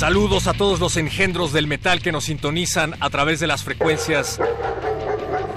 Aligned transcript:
Saludos 0.00 0.46
a 0.46 0.54
todos 0.54 0.80
los 0.80 0.96
engendros 0.96 1.52
del 1.52 1.66
metal 1.66 2.00
que 2.00 2.10
nos 2.10 2.24
sintonizan 2.24 2.96
a 3.00 3.10
través 3.10 3.38
de 3.38 3.46
las 3.46 3.62
frecuencias 3.62 4.40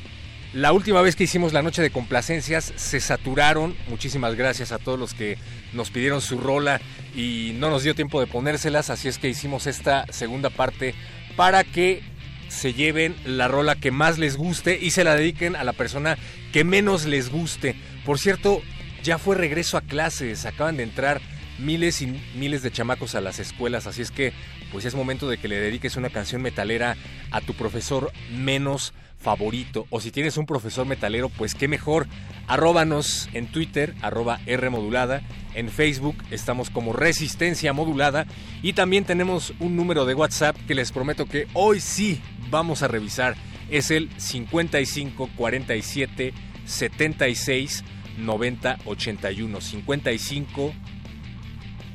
La 0.54 0.74
última 0.74 1.02
vez 1.02 1.16
que 1.16 1.24
hicimos 1.24 1.54
la 1.54 1.62
noche 1.62 1.82
de 1.82 1.90
complacencias 1.90 2.74
se 2.76 3.00
saturaron. 3.00 3.78
Muchísimas 3.88 4.36
gracias 4.36 4.74
a 4.74 4.78
todos 4.78 5.00
los 5.00 5.14
que 5.14 5.38
nos 5.72 5.90
pidieron 5.90 6.20
su 6.20 6.38
rola 6.38 6.82
y 7.16 7.54
no 7.56 7.70
nos 7.70 7.84
dio 7.84 7.96
tiempo 7.96 8.20
de 8.20 8.28
ponérselas, 8.28 8.90
así 8.90 9.08
es 9.08 9.18
que 9.18 9.30
hicimos 9.30 9.68
esta 9.68 10.06
segunda 10.12 10.50
parte 10.50 10.96
para 11.38 11.64
que 11.64 12.04
se 12.50 12.74
lleven 12.74 13.16
la 13.24 13.48
rola 13.48 13.76
que 13.76 13.92
más 13.92 14.18
les 14.18 14.36
guste 14.36 14.78
y 14.82 14.92
se 14.92 15.06
la 15.06 15.16
dediquen 15.16 15.56
a 15.56 15.64
la 15.64 15.72
persona 15.72 16.18
que 16.52 16.66
menos 16.66 17.06
les 17.06 17.30
guste. 17.30 17.78
Por 18.04 18.20
cierto, 18.20 18.62
ya 19.04 19.18
fue 19.18 19.36
regreso 19.36 19.78
a 19.78 19.82
clases, 19.82 20.46
acaban 20.46 20.78
de 20.78 20.84
entrar 20.84 21.22
miles 21.60 22.02
y 22.02 22.08
miles 22.36 22.62
de 22.64 22.72
chamacos 22.72 23.16
a 23.16 23.22
las 23.22 23.40
escuelas, 23.40 23.88
así 23.88 24.02
es 24.02 24.12
que 24.12 24.34
pues 24.72 24.86
es 24.86 24.96
momento 24.96 25.30
de 25.30 25.38
que 25.38 25.48
le 25.48 25.60
dediques 25.60 25.98
una 25.98 26.10
canción 26.10 26.42
metalera 26.42 26.96
a 27.32 27.42
tu 27.42 27.54
profesor 27.54 28.12
menos 28.32 28.94
favorito. 29.22 29.86
O 29.90 30.02
si 30.02 30.12
tienes 30.12 30.38
un 30.38 30.46
profesor 30.46 30.86
metalero, 30.86 31.30
pues 31.30 31.56
qué 31.56 31.68
mejor. 31.68 32.08
Arróbanos 32.48 33.30
en 33.34 33.48
Twitter, 33.48 33.94
arroba 34.02 34.40
R 34.46 34.70
modulada. 34.70 35.22
En 35.54 35.70
Facebook 35.70 36.16
estamos 36.32 36.70
como 36.70 36.94
Resistencia 36.94 37.74
Modulada. 37.74 38.26
Y 38.62 38.74
también 38.74 39.06
tenemos 39.06 39.54
un 39.60 39.76
número 39.76 40.06
de 40.06 40.16
WhatsApp 40.16 40.58
que 40.68 40.76
les 40.76 40.92
prometo 40.92 41.26
que 41.26 41.48
hoy 41.54 41.80
sí 41.80 42.22
vamos 42.50 42.82
a 42.82 42.88
revisar. 42.88 43.36
Es 43.70 43.92
el 43.92 44.10
55 44.18 45.30
47 45.36 46.34
76 46.66 47.84
90 48.26 48.80
81 48.86 49.62
55 49.62 50.74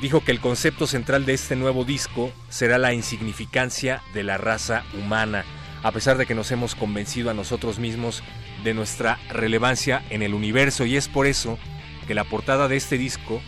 dijo 0.00 0.22
que 0.22 0.32
el 0.32 0.40
concepto 0.40 0.86
central 0.86 1.26
de 1.26 1.34
este 1.34 1.56
nuevo 1.56 1.84
disco 1.84 2.32
será 2.48 2.78
la 2.78 2.92
insignificancia 2.92 4.02
de 4.12 4.22
la 4.22 4.38
raza 4.38 4.84
humana 4.94 5.44
a 5.84 5.92
pesar 5.92 6.16
de 6.16 6.24
que 6.24 6.34
nos 6.34 6.50
hemos 6.50 6.74
convencido 6.74 7.28
a 7.30 7.34
nosotros 7.34 7.78
mismos 7.78 8.24
de 8.64 8.72
nuestra 8.72 9.18
relevancia 9.28 10.02
en 10.08 10.22
el 10.22 10.32
universo 10.32 10.86
y 10.86 10.96
es 10.96 11.08
por 11.08 11.26
eso 11.26 11.58
que 12.06 12.14
la 12.14 12.24
portada 12.24 12.68
de 12.68 12.76
este 12.76 12.96
disco 12.96 13.42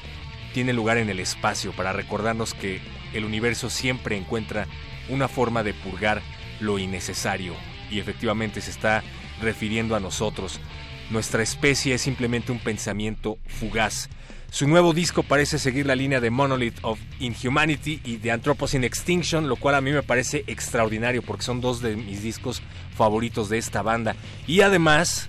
tiene 0.53 0.75
lugar 0.75 0.99
en 0.99 1.09
el 1.09 1.19
espacio 1.19 1.73
para 1.73 1.95
recordarnos 1.95 2.53
que 2.53 2.83
el 3.15 3.25
universo 3.25 3.71
siempre 3.71 4.19
encuentra 4.19 4.67
una 5.09 5.29
forma 5.29 5.63
de 5.63 5.73
purgar 5.73 6.21
lo 6.61 6.79
innecesario 6.79 7.55
y 7.91 8.01
efectivamente 8.01 8.61
se 8.61 8.71
está 8.71 9.03
refiriendo 9.41 9.97
a 9.97 10.01
nosotros. 10.01 10.61
Nuestra 11.09 11.43
especie 11.43 11.95
es 11.95 12.03
simplemente 12.03 12.53
un 12.53 12.59
pensamiento 12.59 13.39
fugaz. 13.47 14.11
Su 14.51 14.67
nuevo 14.69 14.95
disco 14.95 15.23
parece 15.23 15.59
seguir 15.59 15.87
la 15.87 15.95
línea 15.95 16.21
de 16.21 16.31
Monolith 16.31 16.79
of 16.83 16.99
Inhumanity 17.19 18.01
y 18.05 18.17
de 18.17 18.31
Anthropocene 18.31 18.87
Extinction, 18.87 19.49
lo 19.49 19.57
cual 19.57 19.75
a 19.75 19.81
mí 19.81 19.91
me 19.93 20.03
parece 20.03 20.45
extraordinario 20.47 21.23
porque 21.23 21.43
son 21.43 21.61
dos 21.61 21.83
de 21.83 21.97
mis 21.97 22.23
discos 22.23 22.63
favoritos 22.95 23.49
de 23.49 23.59
esta 23.59 23.83
banda. 23.83 24.17
Y 24.47 24.63
además 24.63 25.29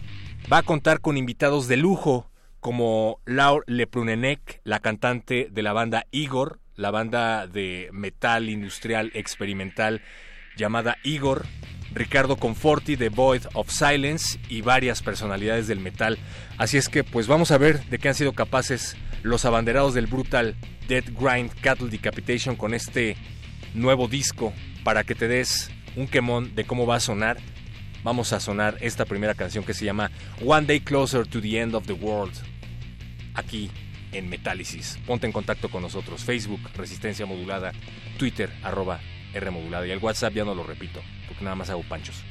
va 0.51 0.59
a 0.59 0.63
contar 0.63 1.01
con 1.01 1.17
invitados 1.17 1.67
de 1.67 1.77
lujo 1.77 2.29
como 2.59 3.19
Laure 3.25 3.65
Leprunenek, 3.67 4.61
la 4.63 4.79
cantante 4.79 5.49
de 5.51 5.61
la 5.61 5.73
banda 5.73 6.05
Igor, 6.11 6.59
la 6.75 6.91
banda 6.91 7.47
de 7.47 7.89
metal 7.91 8.49
industrial 8.49 9.11
experimental 9.13 10.01
llamada 10.55 10.97
Igor, 11.03 11.45
Ricardo 11.93 12.35
Conforti 12.37 12.95
de 12.95 13.09
Void 13.09 13.43
of 13.53 13.69
Silence 13.69 14.39
y 14.49 14.61
varias 14.61 15.01
personalidades 15.01 15.67
del 15.67 15.79
metal. 15.79 16.17
Así 16.57 16.77
es 16.77 16.89
que 16.89 17.03
pues 17.03 17.27
vamos 17.27 17.51
a 17.51 17.57
ver 17.57 17.83
de 17.85 17.97
qué 17.99 18.09
han 18.09 18.15
sido 18.15 18.33
capaces 18.33 18.95
los 19.23 19.45
abanderados 19.45 19.93
del 19.93 20.07
brutal 20.07 20.55
Dead 20.87 21.03
Grind 21.19 21.51
Cattle 21.61 21.89
Decapitation 21.89 22.55
con 22.55 22.73
este 22.73 23.17
nuevo 23.73 24.07
disco 24.07 24.53
para 24.83 25.03
que 25.03 25.15
te 25.15 25.27
des 25.27 25.69
un 25.95 26.07
quemón 26.07 26.55
de 26.55 26.65
cómo 26.65 26.85
va 26.85 26.95
a 26.95 26.99
sonar. 26.99 27.37
Vamos 28.03 28.31
a 28.31 28.39
sonar 28.39 28.77
esta 28.81 29.05
primera 29.05 29.33
canción 29.33 29.63
que 29.63 29.73
se 29.73 29.85
llama 29.85 30.11
One 30.45 30.67
Day 30.67 30.79
Closer 30.79 31.27
to 31.27 31.41
the 31.41 31.59
End 31.59 31.75
of 31.75 31.85
the 31.85 31.93
World. 31.93 32.35
Aquí 33.33 33.69
en 34.11 34.29
Metálisis. 34.29 34.97
Ponte 35.05 35.27
en 35.27 35.33
contacto 35.33 35.69
con 35.69 35.81
nosotros. 35.81 36.23
Facebook, 36.23 36.61
Resistencia 36.75 37.25
Modulada, 37.25 37.71
Twitter, 38.17 38.49
arroba 38.63 38.99
R 39.33 39.51
Modulada. 39.51 39.85
Y 39.87 39.91
el 39.91 39.99
WhatsApp 39.99 40.33
ya 40.33 40.45
no 40.45 40.55
lo 40.55 40.63
repito, 40.63 41.01
porque 41.27 41.43
nada 41.43 41.55
más 41.55 41.69
hago 41.69 41.83
panchos. 41.83 42.23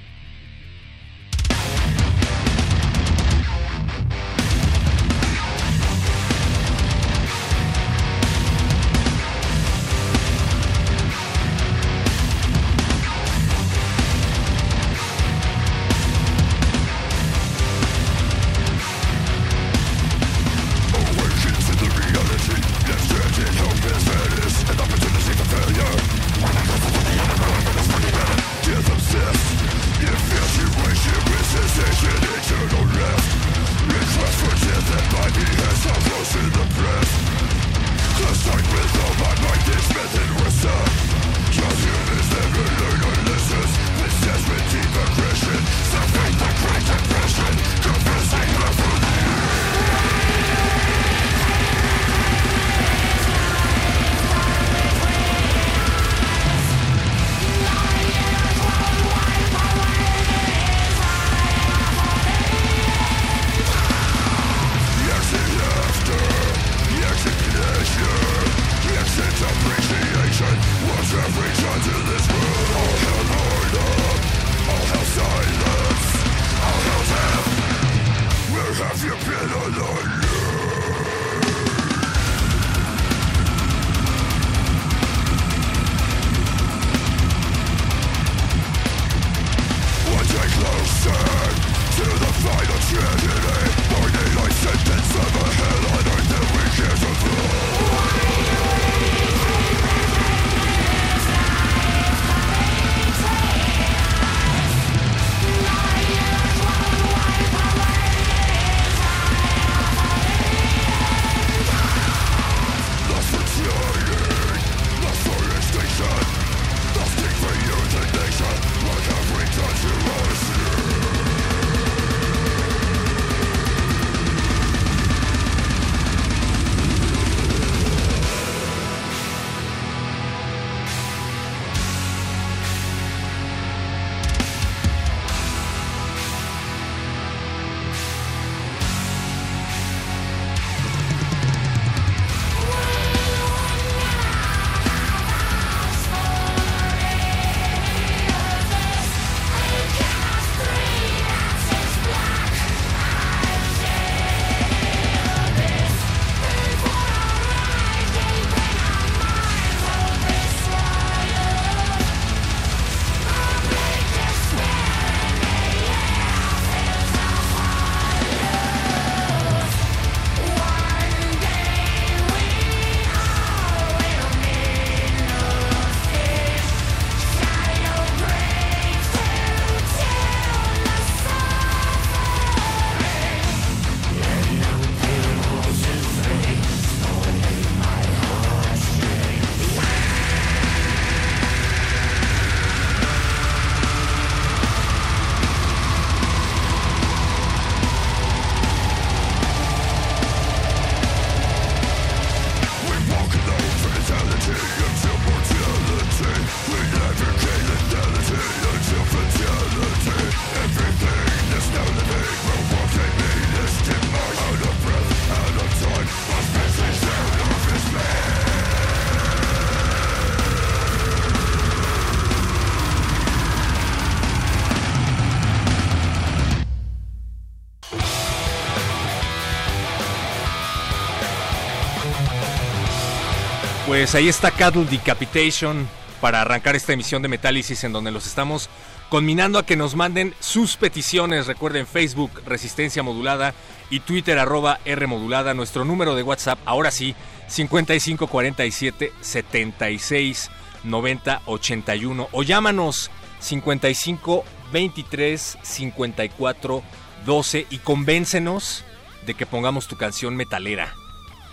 Pues 234.07 234.15
ahí 234.15 234.29
está 234.29 234.53
Cattle 234.53 234.85
Decapitation 234.85 235.89
para 236.21 236.41
arrancar 236.41 236.77
esta 236.77 236.93
emisión 236.93 237.23
de 237.23 237.29
Metálisis 237.29 237.83
en 237.83 237.93
donde 237.93 238.13
los 238.13 238.29
estamos 238.29 238.71
conminando 239.09 239.59
a 239.59 239.67
que 239.67 239.75
nos 239.75 239.97
manden 239.97 240.33
sus 240.39 240.77
peticiones. 240.77 241.49
Recuerden 241.49 241.89
Facebook 241.89 242.31
Resistencia 242.47 243.03
Modulada 243.03 243.53
y 243.91 243.99
Twitter 243.99 244.39
arroba 244.39 244.79
R 244.85 245.09
Modulada. 245.09 245.55
Nuestro 245.55 245.85
número 245.85 246.15
de 246.15 246.23
WhatsApp, 246.23 246.61
ahora 246.67 246.93
sí, 246.93 247.17
5547 247.49 249.13
76 249.21 250.51
90 250.85 251.43
81 251.45 252.29
o 252.31 252.43
llámanos 252.45 253.11
55 253.41 254.45
23 254.73 255.59
54 255.61 256.83
12 257.27 257.67
y 257.71 257.79
convéncenos 257.79 258.85
de 259.27 259.35
que 259.35 259.47
pongamos 259.47 259.89
tu 259.89 259.97
canción 259.97 260.37
metalera. 260.37 260.95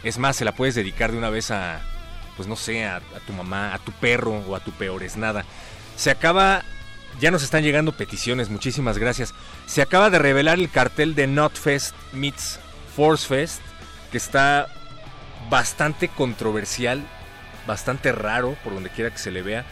Es 0.03 0.19
más, 0.19 0.35
se 0.35 0.45
la 0.45 0.51
puedes 0.51 0.75
dedicar 0.75 1.11
de 1.11 1.17
una 1.17 1.31
vez 1.31 1.49
a, 1.49 1.81
pues 2.35 2.47
no 2.47 2.55
sé, 2.55 2.85
a, 2.85 3.01
tu 3.25 3.33
mamá, 3.33 3.73
a 3.73 3.79
tu 3.79 3.91
perro 3.93 4.43
o 4.47 4.55
a 4.55 4.59
tu 4.59 4.71
peor 4.71 5.03
es 5.03 5.17
nada. 5.17 5.45
Se 5.95 6.11
acaba, 6.11 6.63
ya 7.19 7.31
nos 7.31 7.43
están 7.43 7.63
llegando 7.63 7.91
peticiones, 7.91 8.49
muchísimas 8.49 8.97
gracias. 8.97 9.33
Se 9.65 9.81
acaba 9.81 10.09
de 10.09 10.19
revelar 10.19 10.59
el 10.59 10.69
cartel 10.69 11.15
de 11.15 11.27
Notfest 11.27 11.95
meets 12.11 12.59
Force 12.95 13.27
Fest, 13.27 13.61
que 14.11 14.17
está 14.17 14.67
bastante 15.49 16.07
controversial, 16.07 17.01
bastante 17.67 18.11
raro 18.11 18.55
por 18.63 18.73
donde 18.73 18.89
quiera 18.89 19.11
que 19.11 19.17
se 19.17 19.31
le 19.31 19.41
vea. 19.41 19.65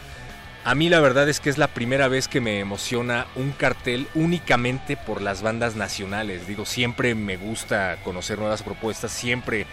A 0.64 0.76
mí 0.76 0.88
la 0.88 1.00
verdad 1.00 1.28
es 1.28 1.40
que 1.40 1.50
es 1.50 1.58
la 1.58 1.66
primera 1.66 2.06
vez 2.06 2.28
que 2.28 2.40
me 2.40 2.60
emociona 2.60 3.26
un 3.34 3.50
cartel 3.50 4.06
únicamente 4.14 4.96
por 4.96 5.20
las 5.20 5.42
bandas 5.42 5.74
nacionales. 5.74 6.46
Digo, 6.46 6.64
siempre 6.64 7.16
me 7.16 7.36
gusta 7.36 7.96
conocer 8.04 8.38
nuevas 8.38 8.62
propuestas, 8.62 9.10
siempre 9.10 9.66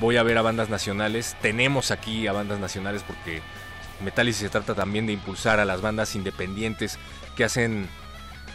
voy 0.00 0.16
a 0.16 0.22
ver 0.22 0.38
a 0.38 0.42
bandas 0.42 0.68
nacionales. 0.68 1.36
Tenemos 1.40 1.90
aquí 1.90 2.26
a 2.26 2.32
bandas 2.32 2.58
nacionales 2.58 3.02
porque 3.02 3.42
Metallica 4.02 4.38
se 4.38 4.48
trata 4.48 4.74
también 4.74 5.06
de 5.06 5.12
impulsar 5.12 5.60
a 5.60 5.64
las 5.64 5.80
bandas 5.80 6.14
independientes 6.14 6.98
que 7.36 7.44
hacen 7.44 7.88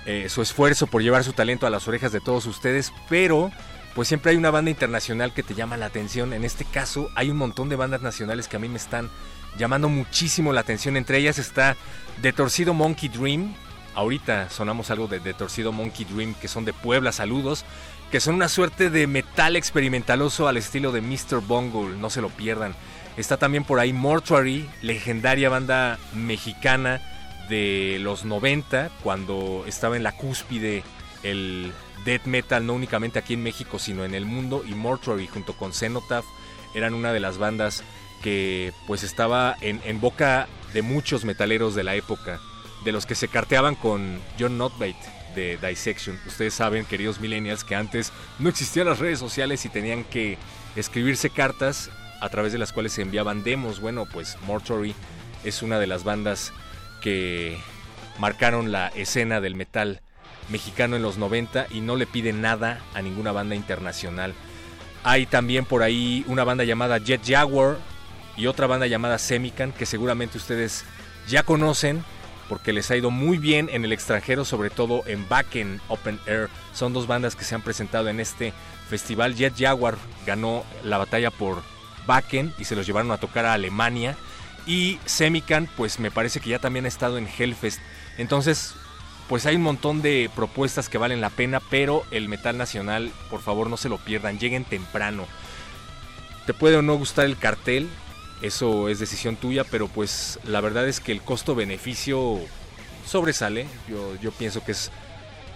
eh, 0.05 0.27
su 0.29 0.41
esfuerzo 0.41 0.87
por 0.87 1.01
llevar 1.01 1.23
su 1.23 1.33
talento 1.33 1.67
a 1.67 1.69
las 1.69 1.87
orejas 1.87 2.11
de 2.11 2.21
todos 2.21 2.45
ustedes, 2.45 2.93
pero 3.09 3.51
pues 3.95 4.07
siempre 4.07 4.31
hay 4.31 4.37
una 4.37 4.51
banda 4.51 4.71
internacional 4.71 5.33
que 5.33 5.43
te 5.43 5.55
llama 5.55 5.77
la 5.77 5.87
atención. 5.87 6.33
En 6.33 6.45
este 6.45 6.65
caso 6.65 7.09
hay 7.15 7.29
un 7.29 7.37
montón 7.37 7.69
de 7.69 7.75
bandas 7.75 8.01
nacionales 8.01 8.47
que 8.47 8.57
a 8.57 8.59
mí 8.59 8.69
me 8.69 8.77
están 8.77 9.09
llamando 9.57 9.89
muchísimo 9.89 10.53
la 10.53 10.61
atención. 10.61 10.95
Entre 10.95 11.17
ellas 11.17 11.39
está 11.39 11.75
The 12.21 12.33
Torcido 12.33 12.73
Monkey 12.73 13.09
Dream. 13.09 13.55
Ahorita 13.95 14.49
sonamos 14.49 14.91
algo 14.91 15.07
de 15.07 15.19
The 15.19 15.33
Torcido 15.33 15.71
Monkey 15.71 16.05
Dream 16.05 16.33
que 16.35 16.47
son 16.47 16.63
de 16.63 16.73
Puebla, 16.73 17.11
saludos 17.11 17.65
que 18.11 18.19
son 18.19 18.35
una 18.35 18.49
suerte 18.49 18.89
de 18.89 19.05
metal 19.07 19.55
experimentaloso 19.55 20.47
al 20.47 20.57
estilo 20.57 20.91
de 20.91 21.01
Mr. 21.01 21.41
Bungle, 21.41 21.97
no 21.97 22.09
se 22.09 22.21
lo 22.21 22.29
pierdan. 22.29 22.75
Está 23.17 23.37
también 23.37 23.63
por 23.63 23.79
ahí 23.79 23.93
Mortuary, 23.93 24.67
legendaria 24.81 25.49
banda 25.49 25.99
mexicana 26.13 27.01
de 27.49 27.97
los 27.99 28.25
90, 28.25 28.89
cuando 29.03 29.63
estaba 29.67 29.95
en 29.95 30.03
la 30.03 30.13
cúspide 30.13 30.83
el 31.21 31.71
death 32.05 32.25
metal, 32.25 32.65
no 32.65 32.73
únicamente 32.73 33.19
aquí 33.19 33.33
en 33.33 33.43
México, 33.43 33.77
sino 33.77 34.05
en 34.05 34.15
el 34.15 34.25
mundo, 34.25 34.63
y 34.65 34.73
Mortuary 34.73 35.27
junto 35.27 35.53
con 35.53 35.73
Cenotaph 35.73 36.25
eran 36.73 36.93
una 36.93 37.13
de 37.13 37.19
las 37.19 37.37
bandas 37.37 37.83
que 38.23 38.73
pues 38.87 39.03
estaba 39.03 39.55
en, 39.61 40.01
boca 40.01 40.47
de 40.73 40.81
muchos 40.81 41.25
metaleros 41.25 41.75
de 41.75 41.83
la 41.83 41.95
época, 41.95 42.39
de 42.85 42.91
los 42.91 43.05
que 43.05 43.15
se 43.15 43.27
carteaban 43.27 43.75
con 43.75 44.19
John 44.39 44.57
Notbate 44.57 45.18
Dissection. 45.61 46.19
Ustedes 46.27 46.53
saben, 46.53 46.85
queridos 46.85 47.19
millennials, 47.19 47.63
que 47.63 47.75
antes 47.75 48.11
no 48.39 48.49
existían 48.49 48.87
las 48.87 48.99
redes 48.99 49.19
sociales 49.19 49.65
y 49.65 49.69
tenían 49.69 50.03
que 50.03 50.37
escribirse 50.75 51.29
cartas 51.29 51.89
a 52.21 52.29
través 52.29 52.51
de 52.51 52.59
las 52.59 52.73
cuales 52.73 52.93
se 52.93 53.01
enviaban 53.01 53.43
demos. 53.43 53.79
Bueno, 53.79 54.05
pues 54.11 54.37
Mortuary 54.45 54.95
es 55.43 55.61
una 55.61 55.79
de 55.79 55.87
las 55.87 56.03
bandas 56.03 56.51
que 57.01 57.57
marcaron 58.19 58.71
la 58.71 58.89
escena 58.89 59.41
del 59.41 59.55
metal 59.55 60.01
mexicano 60.49 60.95
en 60.95 61.01
los 61.01 61.17
90 61.17 61.67
y 61.71 61.81
no 61.81 61.95
le 61.95 62.07
pide 62.07 62.33
nada 62.33 62.81
a 62.93 63.01
ninguna 63.01 63.31
banda 63.31 63.55
internacional. 63.55 64.33
Hay 65.03 65.25
también 65.25 65.65
por 65.65 65.83
ahí 65.83 66.25
una 66.27 66.43
banda 66.43 66.63
llamada 66.63 66.97
Jet 66.97 67.21
Jaguar 67.25 67.77
y 68.35 68.47
otra 68.47 68.67
banda 68.67 68.87
llamada 68.87 69.17
Semican 69.17 69.71
que 69.71 69.85
seguramente 69.85 70.37
ustedes 70.37 70.83
ya 71.27 71.43
conocen 71.43 72.03
porque 72.49 72.73
les 72.73 72.89
ha 72.91 72.97
ido 72.97 73.11
muy 73.11 73.37
bien 73.37 73.69
en 73.71 73.85
el 73.85 73.93
extranjero, 73.93 74.43
sobre 74.43 74.71
todo 74.71 75.03
en 75.05 75.29
Backen 75.29 75.79
Open 75.87 76.19
Air. 76.25 76.49
Son 76.73 76.91
dos 76.91 77.07
bandas 77.07 77.35
que 77.35 77.45
se 77.45 77.55
han 77.55 77.61
presentado 77.61 78.09
en 78.09 78.19
este 78.19 78.51
festival. 78.89 79.35
Jet 79.35 79.53
Jaguar 79.57 79.97
ganó 80.25 80.65
la 80.83 80.97
batalla 80.97 81.29
por 81.29 81.61
Backen 82.07 82.53
y 82.57 82.65
se 82.65 82.75
los 82.75 82.87
llevaron 82.87 83.11
a 83.11 83.17
tocar 83.17 83.45
a 83.45 83.53
Alemania. 83.53 84.17
Y 84.65 84.99
Semican, 85.05 85.69
pues 85.77 85.99
me 85.99 86.11
parece 86.11 86.39
que 86.39 86.49
ya 86.49 86.59
también 86.59 86.85
ha 86.85 86.89
estado 86.89 87.17
en 87.17 87.27
Hellfest. 87.27 87.79
Entonces, 88.17 88.73
pues 89.29 89.45
hay 89.45 89.55
un 89.55 89.61
montón 89.61 90.01
de 90.01 90.29
propuestas 90.35 90.89
que 90.89 90.97
valen 90.97 91.21
la 91.21 91.29
pena, 91.29 91.61
pero 91.69 92.03
el 92.09 92.27
metal 92.27 92.57
nacional, 92.57 93.11
por 93.29 93.41
favor 93.41 93.69
no 93.69 93.77
se 93.77 93.89
lo 93.89 93.97
pierdan, 93.97 94.39
lleguen 94.39 94.65
temprano. 94.65 95.27
Te 96.47 96.55
puede 96.55 96.77
o 96.77 96.81
no 96.81 96.95
gustar 96.95 97.25
el 97.25 97.37
cartel, 97.37 97.87
eso 98.41 98.89
es 98.89 98.99
decisión 98.99 99.35
tuya, 99.35 99.63
pero 99.63 99.87
pues 99.87 100.39
la 100.45 100.61
verdad 100.61 100.87
es 100.87 100.99
que 100.99 101.11
el 101.11 101.21
costo-beneficio 101.21 102.39
sobresale. 103.05 103.67
Yo, 103.87 104.15
yo 104.21 104.31
pienso 104.31 104.63
que 104.63 104.71
es 104.71 104.91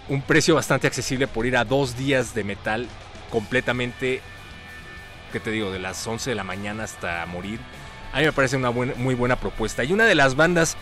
un 0.08 0.22
precio 0.22 0.54
bastante 0.54 0.86
accesible 0.86 1.26
por 1.26 1.46
ir 1.46 1.56
a 1.56 1.64
dos 1.64 1.96
días 1.96 2.34
de 2.34 2.44
metal 2.44 2.88
completamente, 3.30 4.20
¿qué 5.32 5.40
te 5.40 5.50
digo? 5.50 5.70
De 5.70 5.78
las 5.78 6.06
11 6.06 6.30
de 6.30 6.36
la 6.36 6.44
mañana 6.44 6.84
hasta 6.84 7.24
morir. 7.26 7.58
A 8.12 8.18
mí 8.18 8.24
me 8.24 8.32
parece 8.32 8.56
una 8.56 8.70
muy 8.70 9.14
buena 9.14 9.36
propuesta. 9.36 9.82
Y 9.82 9.92
una 9.92 10.04
de 10.04 10.14
las 10.14 10.36
bandas 10.36 10.76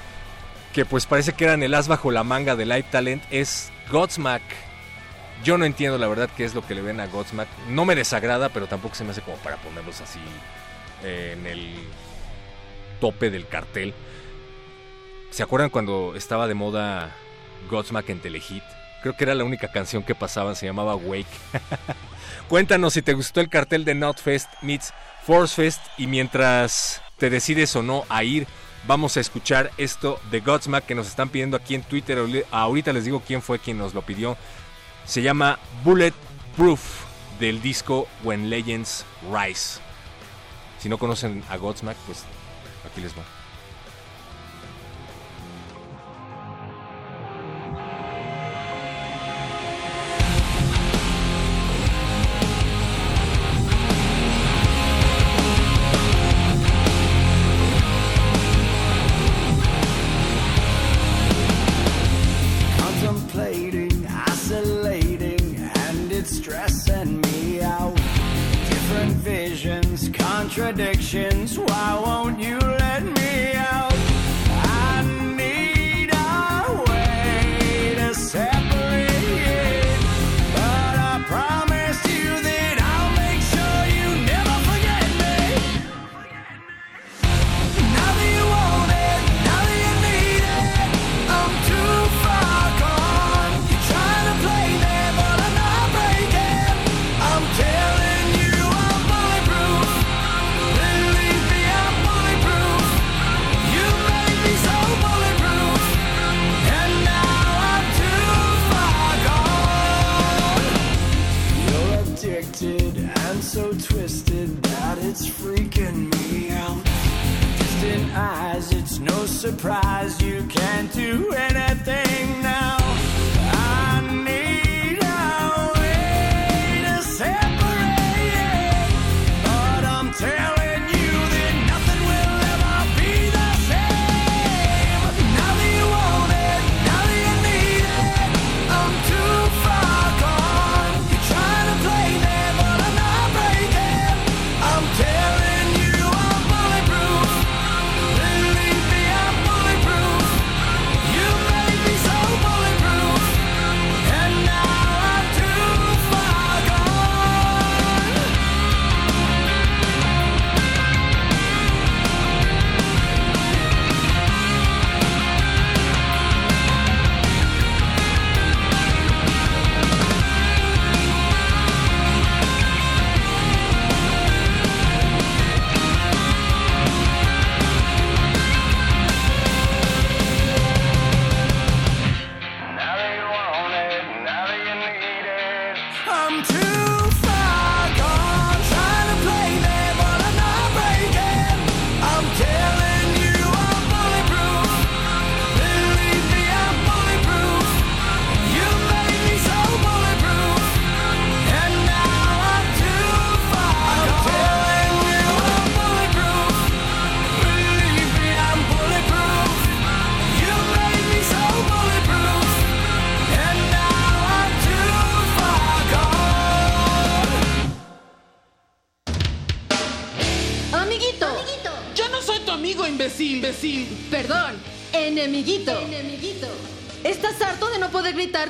que 0.75 0.85
pues 0.85 1.07
parece 1.07 1.33
que 1.33 1.45
eran 1.45 1.63
el 1.63 1.75
as 1.75 1.89
bajo 1.89 2.11
la 2.11 2.25
manga 2.25 2.57
de 2.57 2.67
Live 2.67 2.87
Talent 2.91 3.23
es 3.31 3.71
Godsmack. 3.91 4.43
Yo 5.45 5.57
no 5.57 5.65
entiendo 5.65 5.99
la 5.99 6.09
verdad 6.09 6.29
qué 6.37 6.45
es 6.45 6.55
lo 6.55 6.67
que 6.67 6.75
le 6.75 6.83
ven 6.83 7.01
a 7.01 7.07
Godsmack. 7.07 7.49
No 7.69 7.85
me 7.85 7.95
desagrada, 7.95 8.49
pero 8.49 8.67
tampoco 8.67 8.95
se 8.95 9.05
me 9.05 9.11
hace 9.11 9.23
como 9.23 9.37
para 9.39 9.57
ponerlos 9.57 10.01
así 10.01 10.21
en 11.03 11.47
el 11.47 11.75
tope 13.01 13.31
del 13.31 13.47
cartel. 13.47 13.95
¿Se 15.31 15.43
acuerdan 15.43 15.71
cuando 15.71 16.15
estaba 16.15 16.47
de 16.47 16.55
moda 16.55 17.15
Godsmack 17.71 18.11
en 18.11 18.21
Telehit? 18.21 18.63
Creo 19.03 19.17
que 19.17 19.25
era 19.25 19.35
la 19.35 19.45
única 19.45 19.73
canción 19.73 20.05
que 20.05 20.15
pasaban, 20.15 20.55
se 20.55 20.67
llamaba 20.67 20.95
Wake. 20.95 21.27
Cuéntanos 22.49 22.93
si 22.93 23.03
te 23.03 23.15
gustó 23.15 23.41
el 23.41 23.49
cartel 23.49 23.85
de 23.85 23.95
Notfest 23.95 24.49
meets 24.63 24.93
Force 25.25 25.55
Fest 25.55 25.81
y 25.97 26.07
mientras 26.07 27.01
te 27.19 27.31
decides 27.31 27.75
o 27.77 27.83
no 27.83 28.05
a 28.09 28.25
ir, 28.25 28.47
vamos 28.87 29.17
a 29.17 29.21
escuchar 29.21 29.71
esto 29.79 30.21
de 30.31 30.41
Godsmack 30.41 30.87
que 30.87 30.95
nos 30.95 31.09
están 31.09 31.31
pidiendo 31.31 31.57
aquí 31.57 31.75
en 31.75 31.83
Twitter. 31.83 32.19
Ahorita 32.51 32.93
les 32.93 33.05
digo 33.05 33.23
quién 33.27 33.43
fue 33.43 33.59
quien 33.59 33.79
nos 33.79 33.95
lo 33.95 34.03
pidió. 34.03 34.37
Se 35.05 35.23
llama 35.23 35.59
Bullet 35.83 36.15
Proof 36.57 37.05
del 37.41 37.61
disco 37.63 38.07
When 38.23 38.51
Legends 38.51 39.05
Rise. 39.33 39.81
Si 40.83 40.89
no 40.89 40.99
conocen 40.99 41.45
a 41.49 41.57
Godsmack, 41.59 41.97
pues 42.07 42.25
aquí 42.85 43.01
les 43.01 43.13
va. 43.17 43.42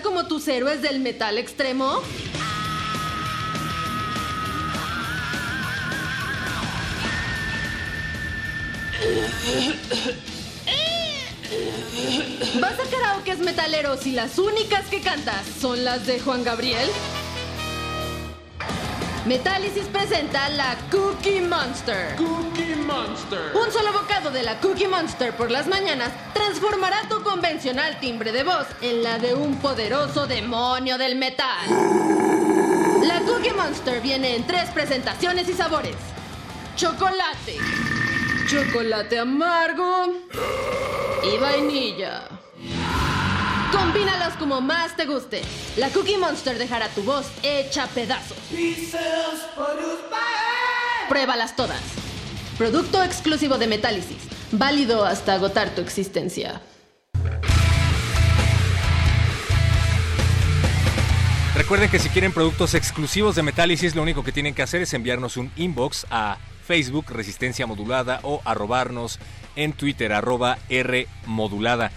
Como 0.01 0.27
tus 0.27 0.49
héroes 0.49 0.81
del 0.81 1.01
metal 1.01 1.37
extremo? 1.37 2.01
¿Vas 12.61 12.73
a 12.73 12.91
karaokes 12.91 13.39
metaleros 13.41 14.07
y 14.07 14.13
las 14.13 14.39
únicas 14.39 14.87
que 14.87 15.01
cantas 15.01 15.45
son 15.61 15.85
las 15.85 16.07
de 16.07 16.21
Juan 16.21 16.45
Gabriel? 16.45 16.89
Metálisis 19.27 19.85
presenta 19.85 20.49
la 20.49 20.77
Cookie 20.91 21.41
Monster. 21.43 22.17
Cookie 22.17 22.75
Monster. 22.75 23.53
Un 23.55 23.73
solo 23.73 23.93
bocado 23.93 24.33
de 24.33 24.43
la 24.43 24.59
Cookie 24.59 24.89
Monster 24.89 25.37
por 25.37 25.51
las 25.51 25.69
mañanas 25.69 26.11
transformará 26.35 27.09
tu 27.09 27.22
convencional 27.33 27.99
timbre 27.99 28.31
de 28.31 28.45
voz 28.45 28.67
en 28.83 29.03
la 29.03 29.19
de 29.19 29.33
un 29.33 29.57
poderoso 29.57 30.27
demonio 30.27 30.99
del 30.99 31.17
metal. 31.17 31.67
La 33.03 33.21
Cookie 33.21 33.55
Monster 33.55 34.03
viene 34.03 34.37
en 34.37 34.47
tres 34.47 34.69
presentaciones 34.69 35.49
y 35.49 35.55
sabores. 35.55 35.97
Chocolate, 36.77 37.57
chocolate 38.47 39.19
amargo 39.19 40.13
y 41.25 41.39
vainilla. 41.39 42.25
Combínalos 43.73 44.35
como 44.35 44.61
más 44.61 44.95
te 44.95 45.07
guste. 45.07 45.41
La 45.79 45.89
Cookie 45.89 46.19
Monster 46.19 46.59
dejará 46.59 46.89
tu 46.89 47.03
voz 47.03 47.25
hecha 47.43 47.87
pedazos. 47.87 48.37
Pruébalas 51.09 51.57
todas. 51.57 51.81
Producto 52.59 53.03
exclusivo 53.03 53.57
de 53.57 53.69
Metálisis. 53.69 54.25
Válido 54.51 55.07
hasta 55.07 55.33
agotar 55.33 55.71
tu 55.71 55.81
existencia. 55.81 56.61
Recuerden 61.63 61.91
que 61.91 62.01
si 62.01 62.09
quieren 62.09 62.33
productos 62.33 62.75
exclusivos 62.75 63.37
de 63.37 63.45
Metálisis, 63.45 63.95
lo 63.95 64.03
único 64.03 64.25
que 64.25 64.33
tienen 64.33 64.53
que 64.53 64.63
hacer 64.63 64.83
es 64.83 64.95
enviarnos 64.95 65.37
un 65.37 65.53
inbox 65.55 66.09
a 66.11 66.39
Facebook 66.67 67.07
Resistencia 67.09 67.69
Modulada 67.69 68.19
o 68.25 68.43
arrobarnos 68.45 69.21
en 69.55 69.73
Twitter 69.73 70.13
arroba 70.13 70.59
R 70.69 71.07
Modulada. 71.25 71.93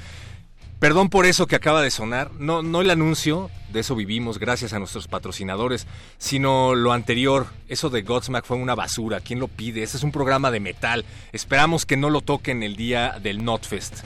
Perdón 0.78 1.10
por 1.10 1.26
eso 1.26 1.48
que 1.48 1.56
acaba 1.56 1.82
de 1.82 1.90
sonar, 1.90 2.32
no, 2.38 2.62
no 2.62 2.82
el 2.82 2.92
anuncio, 2.92 3.50
de 3.74 3.80
eso 3.80 3.96
vivimos 3.96 4.38
gracias 4.38 4.72
a 4.74 4.78
nuestros 4.78 5.08
patrocinadores, 5.08 5.88
sino 6.20 6.76
lo 6.76 6.94
anterior, 6.94 7.48
eso 7.68 7.90
de 7.90 8.04
Godsmack 8.04 8.46
fue 8.46 8.58
una 8.58 8.76
basura, 8.76 9.20
¿quién 9.20 9.40
lo 9.40 9.48
pide? 9.48 9.82
Ese 9.82 9.98
es 9.98 10.04
un 10.04 10.12
programa 10.12 10.52
de 10.52 10.60
metal, 10.60 11.06
esperamos 11.32 11.88
que 11.88 11.98
no 11.98 12.12
lo 12.12 12.22
toquen 12.22 12.62
el 12.62 12.76
día 12.76 13.18
del 13.20 13.44
Notfest. 13.44 14.04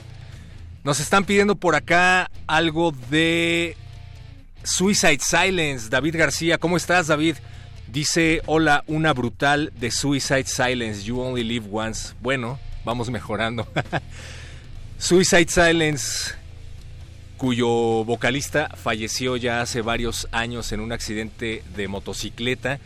Nos 0.84 1.00
están 1.00 1.26
pidiendo 1.26 1.54
por 1.54 1.74
acá 1.74 2.30
algo 2.46 2.94
de 3.10 3.76
Suicide 4.62 5.20
Silence, 5.20 5.88
David 5.88 6.16
García, 6.16 6.58
¿cómo 6.58 6.76
estás 6.76 7.06
David? 7.06 7.36
Dice, 7.86 8.42
hola, 8.44 8.84
una 8.86 9.14
brutal 9.14 9.72
de 9.80 9.90
Suicide 9.90 10.44
Silence, 10.44 11.02
You 11.02 11.18
Only 11.18 11.44
Live 11.44 11.66
Once. 11.72 12.14
Bueno, 12.20 12.58
vamos 12.84 13.08
mejorando. 13.10 13.66
Suicide 14.98 15.48
Silence, 15.48 16.34
cuyo 17.38 18.04
vocalista 18.04 18.68
falleció 18.76 19.38
ya 19.38 19.62
hace 19.62 19.80
varios 19.80 20.28
años 20.30 20.72
en 20.72 20.80
un 20.80 20.92
accidente 20.92 21.64
de 21.74 21.88
motocicleta. 21.88 22.80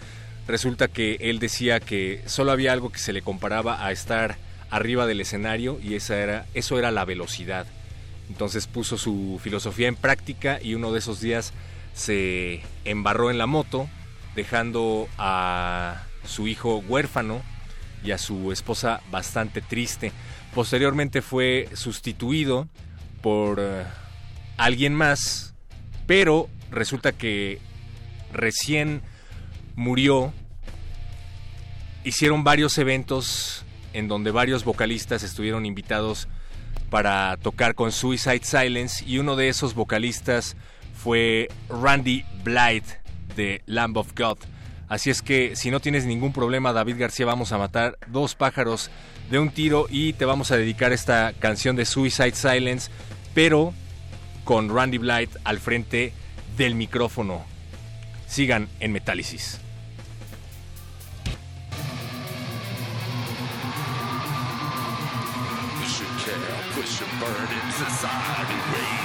Resulta 0.47 0.87
que 0.87 1.17
él 1.21 1.41
decía 1.41 1.81
que 1.81 2.23
solo 2.27 2.53
había 2.53 2.73
algo 2.73 2.93
que 2.93 3.01
se 3.01 3.13
le 3.13 3.23
comparaba 3.23 3.85
a 3.85 3.91
estar 3.91 4.37
arriba 4.71 5.07
del 5.07 5.21
escenario 5.21 5.81
y 5.83 5.97
esa 5.97 6.19
era, 6.19 6.47
eso 6.55 6.79
era 6.79 6.93
la 6.93 7.05
velocidad. 7.05 7.67
Entonces 8.29 8.67
puso 8.67 8.97
su 8.99 9.39
filosofía 9.43 9.89
en 9.89 9.97
práctica 9.97 10.59
y 10.63 10.75
uno 10.75 10.93
de 10.93 10.99
esos 10.99 11.21
días 11.21 11.53
se 11.95 12.63
embarró 12.85 13.31
en 13.31 13.39
la 13.39 13.47
moto, 13.47 13.89
dejando 14.35 15.09
a 15.19 16.05
su 16.25 16.49
hijo 16.49 16.79
huérfano 16.79 17.43
y 18.03 18.11
a 18.11 18.19
su 18.19 18.53
esposa 18.53 19.01
bastante 19.11 19.61
triste. 19.61 20.13
Posteriormente 20.55 21.23
fue 21.23 21.69
sustituido 21.75 22.69
por 23.23 23.59
eh, 23.61 23.85
alguien 24.57 24.95
más, 24.95 25.55
pero 26.07 26.49
resulta 26.71 27.13
que 27.13 27.61
recién 28.33 29.03
murió. 29.75 30.33
Hicieron 32.05 32.45
varios 32.45 32.77
eventos 32.79 33.65
en 33.95 34.09
donde 34.09 34.31
varios 34.31 34.65
vocalistas 34.65 35.23
estuvieron 35.23 35.65
invitados 35.65 36.29
para 36.91 37.37
tocar 37.39 37.75
con 37.75 37.93
Suicide 37.93 38.45
Silence 38.45 39.05
y 39.07 39.19
uno 39.19 39.37
de 39.37 39.49
esos 39.49 39.75
vocalistas 39.75 40.57
fue 40.95 41.49
Randy 41.69 42.25
Blythe 42.43 43.01
de 43.37 43.63
Lamb 43.67 43.97
of 43.97 44.15
God. 44.17 44.39
Así 44.89 45.11
es 45.11 45.23
que 45.23 45.57
si 45.57 45.71
no 45.71 45.81
tienes 45.81 46.05
ningún 46.05 46.33
problema, 46.33 46.73
David 46.73 46.97
García, 46.99 47.27
vamos 47.27 47.53
a 47.53 47.59
matar 47.59 47.99
dos 48.07 48.35
pájaros 48.35 48.91
de 49.31 49.39
un 49.39 49.51
tiro 49.51 49.87
y 49.91 50.13
te 50.13 50.25
vamos 50.25 50.51
a 50.51 50.57
dedicar 50.57 50.93
esta 50.93 51.33
canción 51.39 51.75
de 51.75 51.85
Suicide 51.85 52.35
Silence, 52.35 52.91
pero 53.35 53.73
con 54.45 54.75
Randy 54.75 54.99
Blythe 54.99 55.39
al 55.45 55.59
frente 55.59 56.13
del 56.57 56.75
micrófono. 56.75 57.45
Sigan 58.27 58.69
en 58.81 58.93
Metálisis. 58.93 59.64
push 66.85 67.01
a 67.01 67.05
burden 67.19 67.71
society 67.73 68.55
raised. 68.73 69.04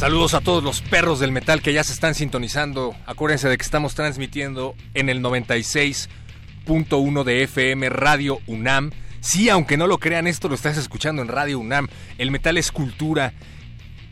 Saludos 0.00 0.32
a 0.32 0.40
todos 0.40 0.64
los 0.64 0.80
perros 0.80 1.20
del 1.20 1.30
metal 1.30 1.60
que 1.60 1.74
ya 1.74 1.84
se 1.84 1.92
están 1.92 2.14
sintonizando. 2.14 2.96
Acuérdense 3.04 3.50
de 3.50 3.58
que 3.58 3.62
estamos 3.62 3.94
transmitiendo 3.94 4.74
en 4.94 5.10
el 5.10 5.22
96.1 5.22 7.22
de 7.22 7.42
FM 7.42 7.90
Radio 7.90 8.38
UNAM. 8.46 8.92
Sí, 9.20 9.50
aunque 9.50 9.76
no 9.76 9.86
lo 9.86 9.98
crean, 9.98 10.26
esto 10.26 10.48
lo 10.48 10.54
estás 10.54 10.78
escuchando 10.78 11.20
en 11.20 11.28
Radio 11.28 11.58
UNAM. 11.58 11.88
El 12.16 12.30
metal 12.30 12.56
es 12.56 12.72
cultura. 12.72 13.34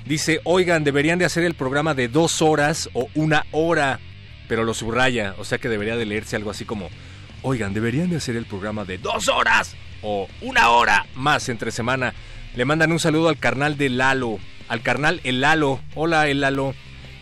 Dice, 0.05 0.41
oigan, 0.43 0.83
deberían 0.83 1.19
de 1.19 1.25
hacer 1.25 1.43
el 1.43 1.53
programa 1.53 1.93
de 1.93 2.07
dos 2.07 2.41
horas 2.41 2.89
o 2.93 3.07
una 3.13 3.45
hora, 3.51 3.99
pero 4.47 4.63
lo 4.63 4.73
subraya, 4.73 5.35
o 5.37 5.45
sea 5.45 5.59
que 5.59 5.69
debería 5.69 5.95
de 5.95 6.05
leerse 6.05 6.35
algo 6.35 6.49
así 6.49 6.65
como, 6.65 6.89
oigan, 7.43 7.73
deberían 7.73 8.09
de 8.09 8.17
hacer 8.17 8.35
el 8.35 8.45
programa 8.45 8.85
de 8.85 8.97
dos 8.97 9.27
horas 9.27 9.75
o 10.01 10.27
una 10.41 10.69
hora 10.71 11.05
más 11.15 11.49
entre 11.49 11.71
semana. 11.71 12.13
Le 12.55 12.65
mandan 12.65 12.91
un 12.91 12.99
saludo 12.99 13.29
al 13.29 13.37
carnal 13.37 13.77
de 13.77 13.89
Lalo, 13.89 14.39
al 14.67 14.81
carnal 14.81 15.21
El 15.23 15.41
Lalo. 15.41 15.79
Hola 15.93 16.27
El 16.27 16.41
Lalo. 16.41 16.73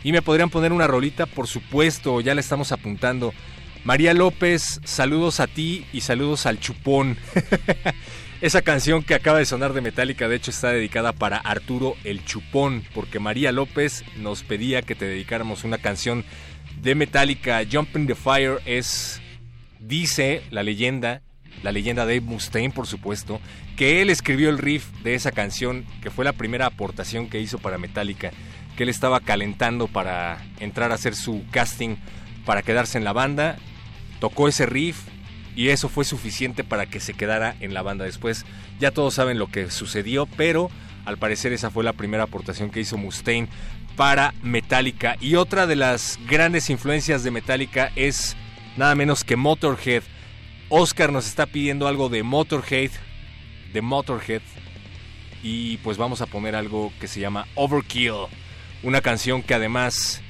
Y 0.03 0.13
me 0.13 0.21
podrían 0.21 0.49
poner 0.49 0.71
una 0.71 0.87
rolita, 0.87 1.25
por 1.25 1.47
supuesto, 1.47 2.21
ya 2.21 2.33
le 2.33 2.41
estamos 2.41 2.71
apuntando. 2.71 3.33
María 3.83 4.13
López, 4.13 4.79
saludos 4.83 5.39
a 5.39 5.47
ti 5.47 5.87
y 5.91 6.01
saludos 6.01 6.45
al 6.45 6.59
chupón. 6.59 7.17
Esa 8.41 8.61
canción 8.61 9.01
que 9.01 9.15
acaba 9.15 9.39
de 9.39 9.45
sonar 9.45 9.73
de 9.73 9.81
Metallica, 9.81 10.27
de 10.27 10.35
hecho, 10.35 10.51
está 10.51 10.69
dedicada 10.69 11.13
para 11.13 11.37
Arturo 11.37 11.95
el 12.03 12.23
Chupón, 12.23 12.83
porque 12.93 13.19
María 13.19 13.51
López 13.51 14.03
nos 14.17 14.43
pedía 14.43 14.83
que 14.83 14.93
te 14.93 15.05
dedicáramos 15.05 15.63
una 15.63 15.79
canción 15.79 16.25
de 16.79 16.93
Metallica. 16.93 17.61
Jumping 17.71 18.05
the 18.05 18.15
Fire 18.15 18.59
es, 18.65 19.19
dice 19.79 20.43
la 20.51 20.61
leyenda, 20.61 21.21
la 21.63 21.71
leyenda 21.71 22.05
de 22.05 22.21
Mustaine, 22.21 22.73
por 22.73 22.85
supuesto, 22.85 23.39
que 23.77 24.01
él 24.01 24.11
escribió 24.11 24.49
el 24.49 24.59
riff 24.59 24.91
de 25.03 25.15
esa 25.15 25.31
canción, 25.31 25.85
que 26.03 26.11
fue 26.11 26.25
la 26.25 26.33
primera 26.33 26.67
aportación 26.67 27.29
que 27.29 27.39
hizo 27.39 27.57
para 27.57 27.79
Metallica, 27.79 28.31
que 28.75 28.83
él 28.83 28.89
estaba 28.89 29.21
calentando 29.21 29.87
para 29.87 30.43
entrar 30.59 30.91
a 30.91 30.95
hacer 30.95 31.15
su 31.15 31.43
casting 31.51 31.95
para 32.45 32.63
quedarse 32.63 32.97
en 32.97 33.03
la 33.03 33.13
banda 33.13 33.57
tocó 34.21 34.47
ese 34.47 34.65
riff 34.65 34.99
y 35.55 35.69
eso 35.69 35.89
fue 35.89 36.05
suficiente 36.05 36.63
para 36.63 36.85
que 36.85 37.01
se 37.01 37.13
quedara 37.13 37.55
en 37.59 37.73
la 37.73 37.81
banda. 37.81 38.05
Después 38.05 38.45
ya 38.79 38.91
todos 38.91 39.15
saben 39.15 39.37
lo 39.37 39.47
que 39.47 39.69
sucedió, 39.69 40.27
pero 40.37 40.69
al 41.03 41.17
parecer 41.17 41.51
esa 41.51 41.71
fue 41.71 41.83
la 41.83 41.93
primera 41.93 42.23
aportación 42.23 42.69
que 42.69 42.79
hizo 42.79 42.97
Mustaine 42.97 43.49
para 43.97 44.33
Metallica. 44.43 45.17
Y 45.19 45.35
otra 45.35 45.67
de 45.67 45.75
las 45.75 46.19
grandes 46.27 46.69
influencias 46.69 47.23
de 47.23 47.31
Metallica 47.31 47.91
es 47.97 48.37
nada 48.77 48.95
menos 48.95 49.23
que 49.25 49.35
Motorhead. 49.35 50.03
Oscar 50.69 51.11
nos 51.11 51.27
está 51.27 51.47
pidiendo 51.47 51.87
algo 51.87 52.07
de 52.07 52.23
Motorhead, 52.23 52.91
de 53.73 53.81
Motorhead. 53.81 54.43
Y 55.43 55.77
pues 55.77 55.97
vamos 55.97 56.21
a 56.21 56.27
poner 56.27 56.55
algo 56.55 56.93
que 56.99 57.07
se 57.07 57.19
llama 57.19 57.47
Overkill. 57.55 58.27
Una 58.83 59.01
canción 59.01 59.41
que 59.41 59.55
además 59.55 60.21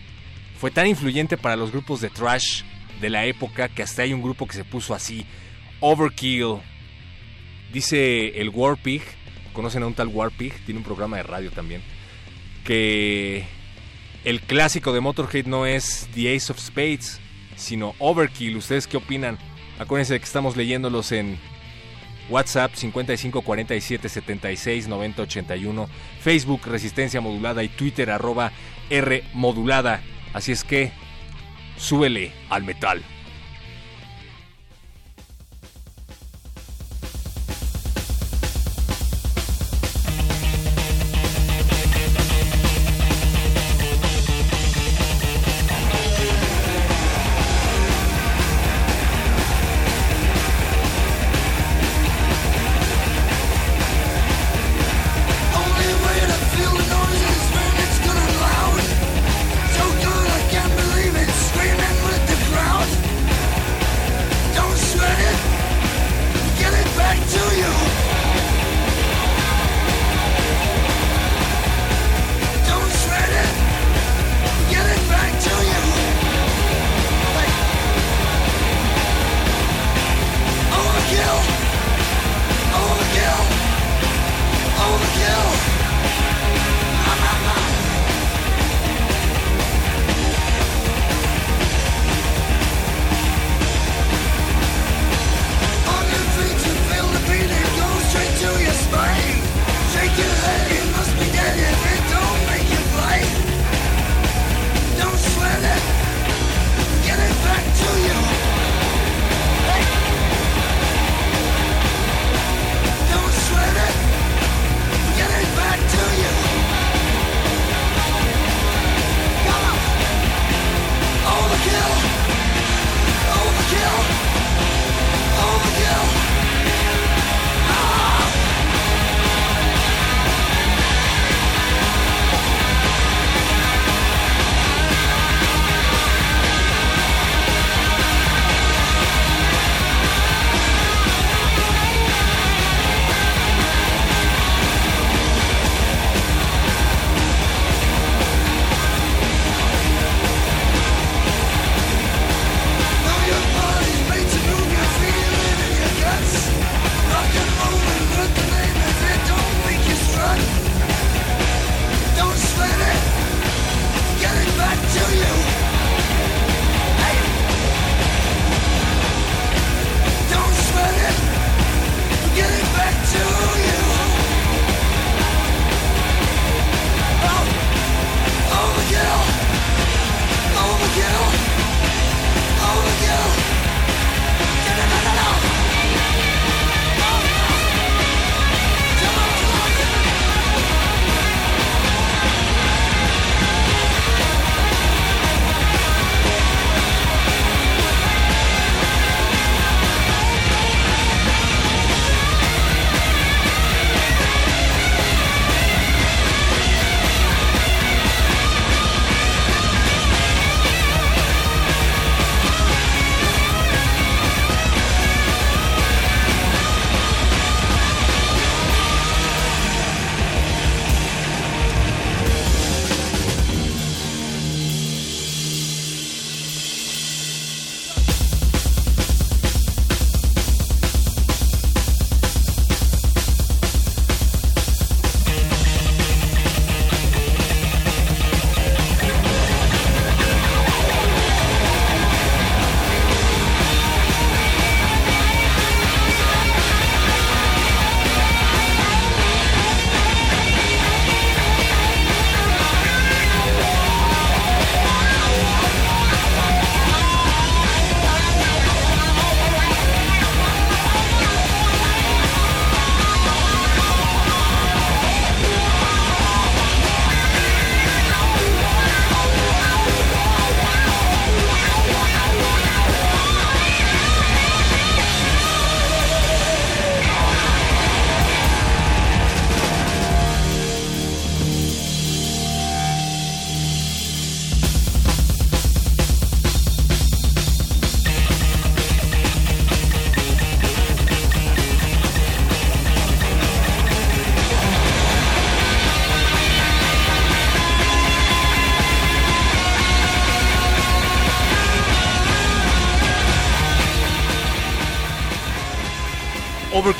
fue 0.57 0.71
tan 0.71 0.87
influyente 0.87 1.37
para 1.37 1.57
los 1.57 1.71
grupos 1.71 1.99
de 1.99 2.09
thrash 2.09 2.63
de 3.01 3.09
la 3.09 3.25
época 3.25 3.67
que 3.67 3.83
hasta 3.83 4.03
hay 4.03 4.13
un 4.13 4.21
grupo 4.21 4.47
que 4.47 4.53
se 4.53 4.63
puso 4.63 4.93
así, 4.93 5.25
Overkill. 5.79 6.59
Dice 7.73 8.39
el 8.39 8.49
Warpig, 8.49 9.01
conocen 9.53 9.83
a 9.83 9.87
un 9.87 9.93
tal 9.93 10.07
Warpig, 10.07 10.53
tiene 10.65 10.79
un 10.79 10.83
programa 10.83 11.17
de 11.17 11.23
radio 11.23 11.51
también, 11.51 11.81
que 12.63 13.45
el 14.23 14.41
clásico 14.41 14.93
de 14.93 14.99
Motorhead 14.99 15.45
no 15.45 15.65
es 15.65 16.07
The 16.13 16.35
Ace 16.35 16.51
of 16.51 16.59
Spades, 16.59 17.19
sino 17.55 17.95
Overkill. 17.99 18.57
¿Ustedes 18.57 18.87
qué 18.87 18.97
opinan? 18.97 19.37
Acuérdense 19.79 20.19
que 20.19 20.25
estamos 20.25 20.55
leyéndolos 20.55 21.11
en 21.11 21.39
WhatsApp 22.29 22.73
55 22.75 23.41
47 23.41 24.09
76 24.09 24.87
90 24.87 25.21
81, 25.23 25.89
Facebook 26.21 26.61
Resistencia 26.65 27.19
Modulada 27.19 27.63
y 27.63 27.69
Twitter 27.69 28.11
arroba 28.11 28.51
R 28.89 29.23
Modulada. 29.33 30.01
Así 30.33 30.51
es 30.51 30.63
que 30.63 30.91
súbele 31.77 32.31
al 32.49 32.63
metal. 32.63 33.03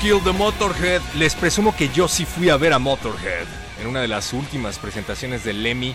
Overkill 0.02 0.24
de 0.24 0.32
Motorhead. 0.32 1.02
Les 1.16 1.36
presumo 1.36 1.76
que 1.76 1.90
yo 1.90 2.08
sí 2.08 2.26
fui 2.26 2.50
a 2.50 2.58
ver 2.58 2.74
a 2.74 2.80
Motorhead 2.80 3.46
en 3.80 3.86
una 3.88 4.02
de 4.02 4.08
las 4.08 4.34
últimas 4.34 4.80
presentaciones 4.80 5.44
del 5.44 5.62
Lemmy. 5.62 5.94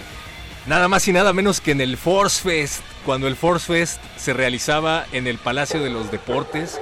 Nada 0.66 0.86
más 0.86 1.09
y 1.09 1.12
nada 1.12 1.32
menos 1.32 1.61
que 1.61 1.72
en 1.72 1.80
el 1.80 1.96
Force 1.96 2.40
Fest, 2.40 2.82
cuando 3.04 3.26
el 3.26 3.34
Force 3.34 3.66
Fest 3.66 4.00
se 4.16 4.32
realizaba 4.32 5.07
en 5.11 5.26
el 5.26 5.38
Palacio 5.38 5.82
de 5.82 5.90
los 5.90 6.12
Deportes. 6.12 6.80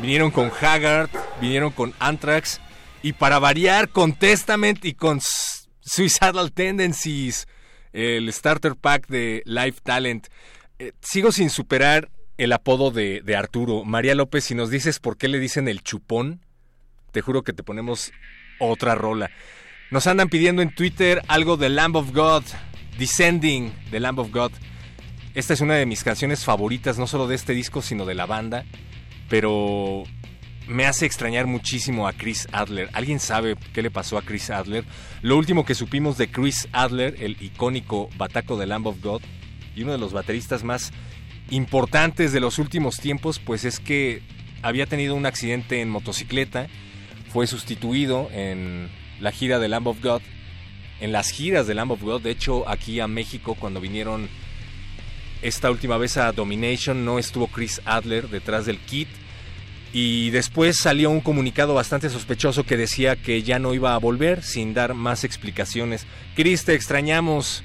Vinieron 0.00 0.30
con 0.30 0.52
Haggard, 0.60 1.10
vinieron 1.40 1.72
con 1.72 1.94
Anthrax 1.98 2.60
y 3.02 3.14
para 3.14 3.40
variar 3.40 3.88
con 3.88 4.12
Testament 4.12 4.84
y 4.84 4.94
con 4.94 5.20
Suicidal 5.80 6.52
Tendencies, 6.52 7.48
el 7.92 8.32
starter 8.32 8.76
pack 8.76 9.08
de 9.08 9.42
Live 9.46 9.76
Talent. 9.82 10.28
Eh, 10.78 10.92
sigo 11.00 11.32
sin 11.32 11.50
superar 11.50 12.08
el 12.38 12.52
apodo 12.52 12.92
de, 12.92 13.20
de, 13.24 13.34
Arturo. 13.34 13.84
María 13.84 14.14
López, 14.14 14.44
si 14.44 14.54
nos 14.54 14.70
dices 14.70 15.00
por 15.00 15.16
qué 15.16 15.26
le 15.26 15.40
dicen 15.40 15.66
el 15.66 15.82
chupón, 15.82 16.40
te 17.12 17.20
juro 17.20 17.42
que 17.42 17.52
te 17.52 17.62
ponemos 17.62 18.12
otra 18.58 18.94
rola. 18.94 19.30
Nos 19.90 20.06
andan 20.06 20.28
pidiendo 20.28 20.62
en 20.62 20.74
Twitter 20.74 21.22
algo 21.28 21.56
de 21.56 21.68
Lamb 21.68 21.96
of 21.96 22.12
God, 22.12 22.42
Descending 22.98 23.72
de 23.90 24.00
Lamb 24.00 24.18
of 24.18 24.32
God. 24.32 24.52
Esta 25.34 25.54
es 25.54 25.60
una 25.60 25.74
de 25.74 25.86
mis 25.86 26.02
canciones 26.02 26.44
favoritas, 26.44 26.98
no 26.98 27.06
solo 27.06 27.26
de 27.26 27.34
este 27.34 27.52
disco, 27.52 27.82
sino 27.82 28.06
de 28.06 28.14
la 28.14 28.26
banda. 28.26 28.64
Pero 29.28 30.04
me 30.66 30.86
hace 30.86 31.06
extrañar 31.06 31.46
muchísimo 31.46 32.08
a 32.08 32.12
Chris 32.12 32.48
Adler. 32.52 32.88
¿Alguien 32.92 33.20
sabe 33.20 33.56
qué 33.72 33.82
le 33.82 33.90
pasó 33.90 34.16
a 34.18 34.22
Chris 34.22 34.50
Adler? 34.50 34.84
Lo 35.20 35.36
último 35.36 35.64
que 35.64 35.74
supimos 35.74 36.16
de 36.18 36.30
Chris 36.30 36.68
Adler, 36.72 37.16
el 37.20 37.36
icónico 37.42 38.08
bataco 38.16 38.56
de 38.56 38.66
Lamb 38.66 38.86
of 38.86 39.02
God 39.02 39.22
y 39.74 39.82
uno 39.82 39.92
de 39.92 39.98
los 39.98 40.12
bateristas 40.12 40.64
más 40.64 40.92
importantes 41.50 42.32
de 42.32 42.40
los 42.40 42.58
últimos 42.58 42.98
tiempos, 42.98 43.38
pues 43.38 43.64
es 43.64 43.80
que 43.80 44.22
había 44.62 44.86
tenido 44.86 45.14
un 45.14 45.26
accidente 45.26 45.80
en 45.80 45.90
motocicleta, 45.90 46.68
fue 47.32 47.46
sustituido 47.46 48.28
en 48.32 48.90
la 49.20 49.32
gira 49.32 49.58
de 49.58 49.68
Lamb 49.68 49.86
of 49.86 50.02
God, 50.02 50.20
en 51.00 51.12
las 51.12 51.30
giras 51.30 51.66
de 51.66 51.74
Lamb 51.74 51.92
of 51.92 52.02
God, 52.02 52.22
de 52.22 52.30
hecho 52.30 52.68
aquí 52.68 53.00
a 53.00 53.06
México 53.06 53.56
cuando 53.58 53.80
vinieron 53.80 54.28
esta 55.40 55.70
última 55.70 55.96
vez 55.96 56.16
a 56.18 56.30
Domination 56.32 57.04
no 57.04 57.18
estuvo 57.18 57.48
Chris 57.48 57.80
Adler 57.84 58.28
detrás 58.28 58.66
del 58.66 58.78
kit 58.78 59.08
y 59.92 60.30
después 60.30 60.76
salió 60.78 61.10
un 61.10 61.20
comunicado 61.20 61.74
bastante 61.74 62.08
sospechoso 62.10 62.64
que 62.64 62.76
decía 62.76 63.16
que 63.16 63.42
ya 63.42 63.58
no 63.58 63.74
iba 63.74 63.94
a 63.94 63.98
volver 63.98 64.42
sin 64.42 64.74
dar 64.74 64.94
más 64.94 65.24
explicaciones. 65.24 66.06
Chris, 66.34 66.64
te 66.64 66.74
extrañamos, 66.74 67.62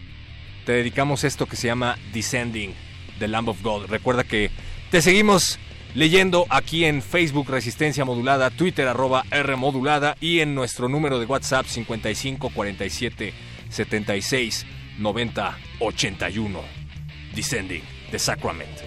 te 0.65 0.73
dedicamos 0.73 1.23
esto 1.23 1.45
que 1.45 1.55
se 1.55 1.67
llama 1.67 1.97
Descending. 2.13 2.73
The 3.19 3.27
Lamb 3.27 3.49
of 3.49 3.61
God. 3.63 3.85
Recuerda 3.87 4.23
que 4.23 4.51
te 4.91 5.01
seguimos 5.01 5.57
leyendo 5.97 6.45
aquí 6.51 6.85
en 6.85 7.01
Facebook 7.01 7.49
Resistencia 7.49 8.05
Modulada, 8.05 8.51
Twitter 8.51 8.87
arroba 8.87 9.23
R 9.31 9.55
Modulada 9.55 10.15
y 10.21 10.41
en 10.41 10.53
nuestro 10.53 10.87
número 10.87 11.19
de 11.19 11.25
WhatsApp 11.25 11.65
55 11.65 12.51
47 12.53 13.33
76 13.69 14.65
90 14.99 15.57
81. 15.79 16.59
Descending 17.33 17.81
the 18.11 18.19
Sacrament. 18.19 18.77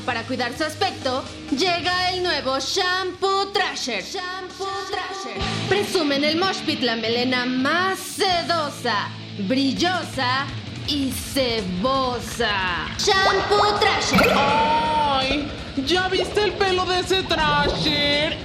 Para 0.00 0.22
cuidar 0.24 0.56
su 0.56 0.64
aspecto, 0.64 1.24
llega 1.50 2.10
el 2.12 2.22
nuevo 2.22 2.58
Shampoo 2.58 3.48
Trasher. 3.52 4.02
Shampoo 4.04 4.66
Trasher. 4.90 5.40
Presume 5.68 6.16
en 6.16 6.24
el 6.24 6.36
Mosh 6.36 6.60
Pit 6.66 6.80
la 6.80 6.96
melena 6.96 7.46
más 7.46 7.98
sedosa, 7.98 9.08
brillosa 9.46 10.46
y 10.86 11.10
cebosa. 11.10 12.86
Shampoo 12.98 13.78
Trasher. 13.80 14.32
¡Ay! 14.36 15.50
¿Ya 15.86 16.08
viste 16.08 16.42
el 16.42 16.52
pelo 16.52 16.84
de 16.86 17.00
ese 17.00 17.22
Trasher? 17.24 18.37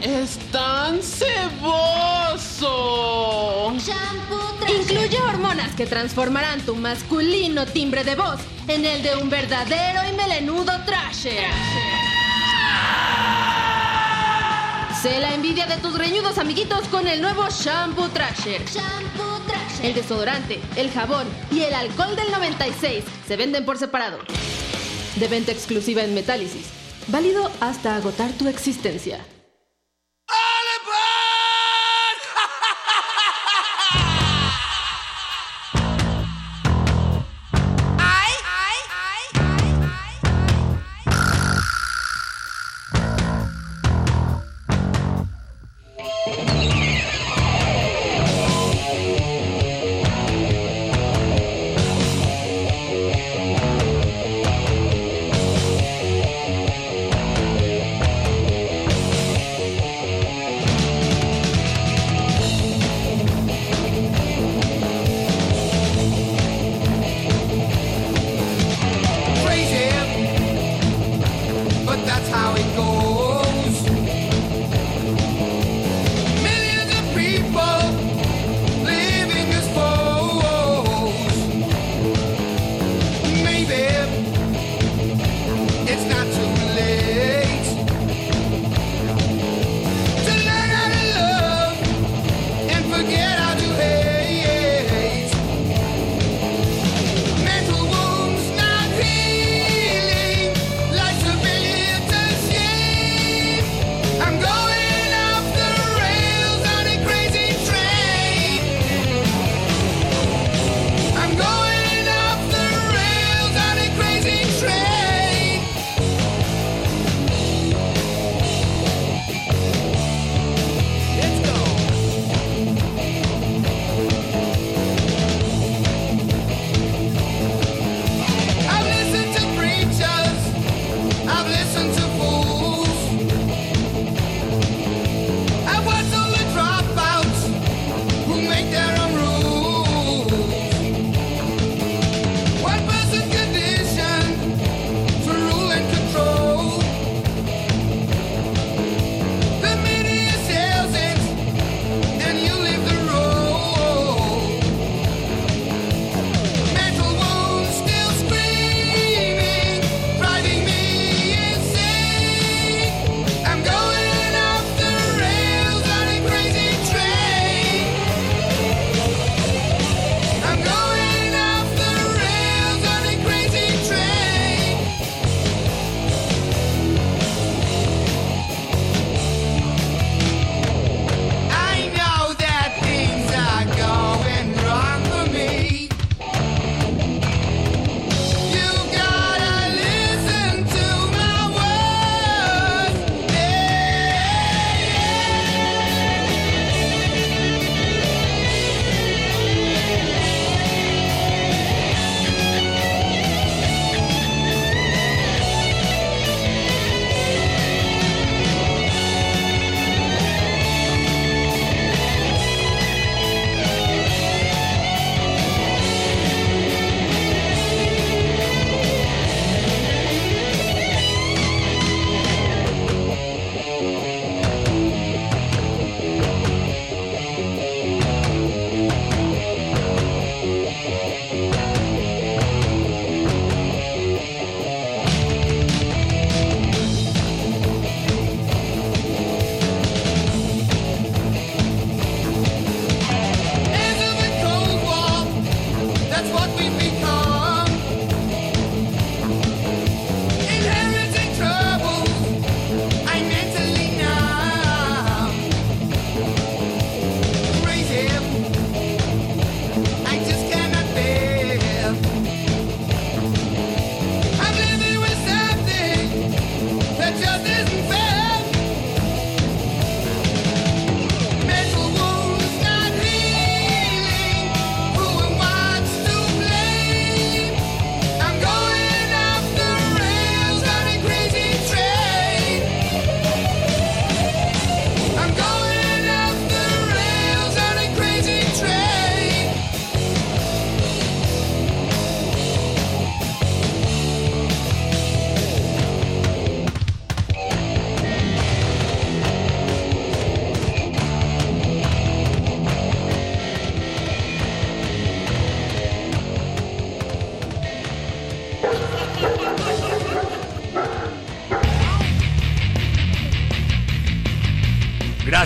Que 5.75 5.85
transformarán 5.85 6.61
tu 6.61 6.75
masculino 6.75 7.65
timbre 7.65 8.03
de 8.03 8.15
voz 8.15 8.39
en 8.67 8.85
el 8.85 9.01
de 9.01 9.15
un 9.15 9.29
verdadero 9.29 10.01
y 10.09 10.15
melenudo 10.15 10.71
Trasher. 10.85 11.47
Sé 15.01 15.19
la 15.19 15.33
envidia 15.33 15.65
de 15.65 15.77
tus 15.77 15.97
reñudos 15.97 16.37
amiguitos 16.37 16.87
con 16.87 17.07
el 17.07 17.21
nuevo 17.21 17.47
Shampoo 17.49 18.09
Trasher. 18.09 18.63
Shampoo 18.65 19.39
Trasher. 19.47 19.85
El 19.85 19.93
desodorante, 19.95 20.59
el 20.75 20.91
jabón 20.91 21.27
y 21.51 21.61
el 21.61 21.73
alcohol 21.73 22.15
del 22.15 22.31
96 22.31 23.03
se 23.27 23.35
venden 23.35 23.65
por 23.65 23.77
separado. 23.77 24.19
De 25.15 25.27
venta 25.27 25.51
exclusiva 25.51 26.03
en 26.03 26.13
Metálisis. 26.13 26.67
Válido 27.07 27.51
hasta 27.59 27.95
agotar 27.95 28.31
tu 28.31 28.47
existencia. 28.47 29.19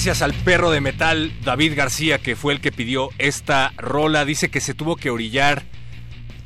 Gracias 0.08 0.24
al 0.24 0.42
perro 0.46 0.72
de 0.72 0.80
metal 0.80 1.34
David 1.44 1.74
García, 1.76 2.18
que 2.18 2.38
fue 2.38 2.54
el 2.54 2.62
que 2.62 2.72
pidió 2.72 3.10
esta 3.18 3.74
rola. 3.76 4.24
Dice 4.24 4.48
que 4.48 4.62
se 4.62 4.74
tuvo 4.74 4.96
que 4.96 5.10
orillar, 5.10 5.64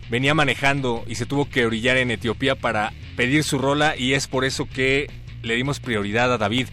venía 0.09 0.33
manejando 0.33 1.03
y 1.05 1.13
se 1.13 1.27
tuvo 1.27 1.47
que 1.47 1.67
orillar 1.67 1.97
en 1.97 2.09
Etiopía 2.09 2.55
para 2.55 2.91
pedir 3.15 3.43
su 3.43 3.59
rola 3.59 3.95
y 3.95 4.13
es 4.13 4.25
por 4.25 4.45
eso 4.45 4.67
que 4.67 5.11
le 5.43 5.55
dimos 5.55 5.79
prioridad 5.79 6.33
a 6.33 6.39
David. 6.39 6.69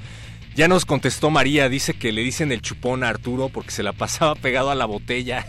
Ya 0.56 0.66
nos 0.66 0.86
contestó 0.86 1.28
María, 1.28 1.68
dice 1.68 1.92
que 1.92 2.10
le 2.10 2.22
dicen 2.22 2.52
el 2.52 2.62
chupón 2.62 3.04
a 3.04 3.10
Arturo 3.10 3.50
porque 3.50 3.70
se 3.70 3.82
la 3.82 3.92
pasaba 3.92 4.34
pegado 4.40 4.70
a 4.70 4.74
la 4.74 4.86
botella. 4.86 5.44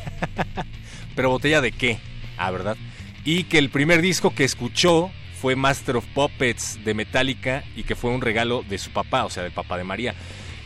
Pero 1.15 1.29
botella 1.29 1.61
de 1.61 1.71
qué? 1.71 1.99
Ah, 2.37 2.51
¿verdad? 2.51 2.75
Y 3.23 3.45
que 3.45 3.59
el 3.59 3.69
primer 3.69 4.01
disco 4.01 4.35
que 4.35 4.43
escuchó 4.43 5.09
fue 5.41 5.55
Master 5.55 5.95
of 5.95 6.05
Puppets 6.07 6.83
de 6.83 6.93
Metallica 6.93 7.63
y 7.77 7.83
que 7.83 7.95
fue 7.95 8.11
un 8.11 8.19
regalo 8.19 8.61
de 8.67 8.77
su 8.77 8.91
papá, 8.91 9.23
o 9.23 9.29
sea, 9.29 9.43
del 9.43 9.53
papá 9.53 9.77
de 9.77 9.85
María. 9.85 10.15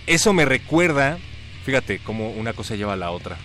Eso 0.06 0.34
me 0.34 0.46
recuerda, 0.46 1.18
fíjate 1.66 2.00
cómo 2.00 2.32
una 2.32 2.54
cosa 2.54 2.76
lleva 2.76 2.94
a 2.94 2.98
la 2.98 3.12
otra. 3.12 3.38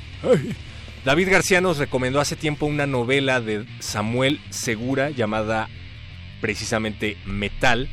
David 1.04 1.30
García 1.30 1.61
nos 1.61 1.78
recomendó 1.78 2.20
hace 2.20 2.36
tiempo 2.36 2.66
una 2.66 2.86
novela 2.86 3.40
de 3.40 3.64
Samuel 3.78 4.40
Segura 4.50 5.11
llamada 5.11 5.68
precisamente 6.40 7.16
Metal. 7.24 7.88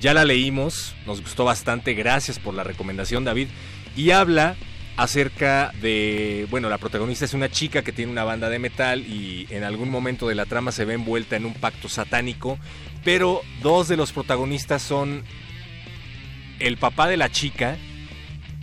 Ya 0.00 0.12
la 0.12 0.24
leímos, 0.24 0.94
nos 1.06 1.20
gustó 1.20 1.44
bastante, 1.44 1.94
gracias 1.94 2.38
por 2.38 2.54
la 2.54 2.64
recomendación 2.64 3.24
David. 3.24 3.48
Y 3.96 4.10
habla 4.10 4.56
acerca 4.96 5.72
de, 5.80 6.46
bueno, 6.50 6.68
la 6.68 6.78
protagonista 6.78 7.24
es 7.24 7.34
una 7.34 7.48
chica 7.48 7.82
que 7.82 7.92
tiene 7.92 8.12
una 8.12 8.24
banda 8.24 8.48
de 8.48 8.58
metal 8.58 9.00
y 9.00 9.46
en 9.50 9.64
algún 9.64 9.90
momento 9.90 10.28
de 10.28 10.34
la 10.34 10.46
trama 10.46 10.72
se 10.72 10.84
ve 10.84 10.94
envuelta 10.94 11.36
en 11.36 11.46
un 11.46 11.54
pacto 11.54 11.88
satánico, 11.88 12.58
pero 13.04 13.40
dos 13.62 13.88
de 13.88 13.96
los 13.96 14.12
protagonistas 14.12 14.82
son 14.82 15.24
el 16.64 16.78
papá 16.78 17.08
de 17.08 17.18
la 17.18 17.30
chica 17.30 17.76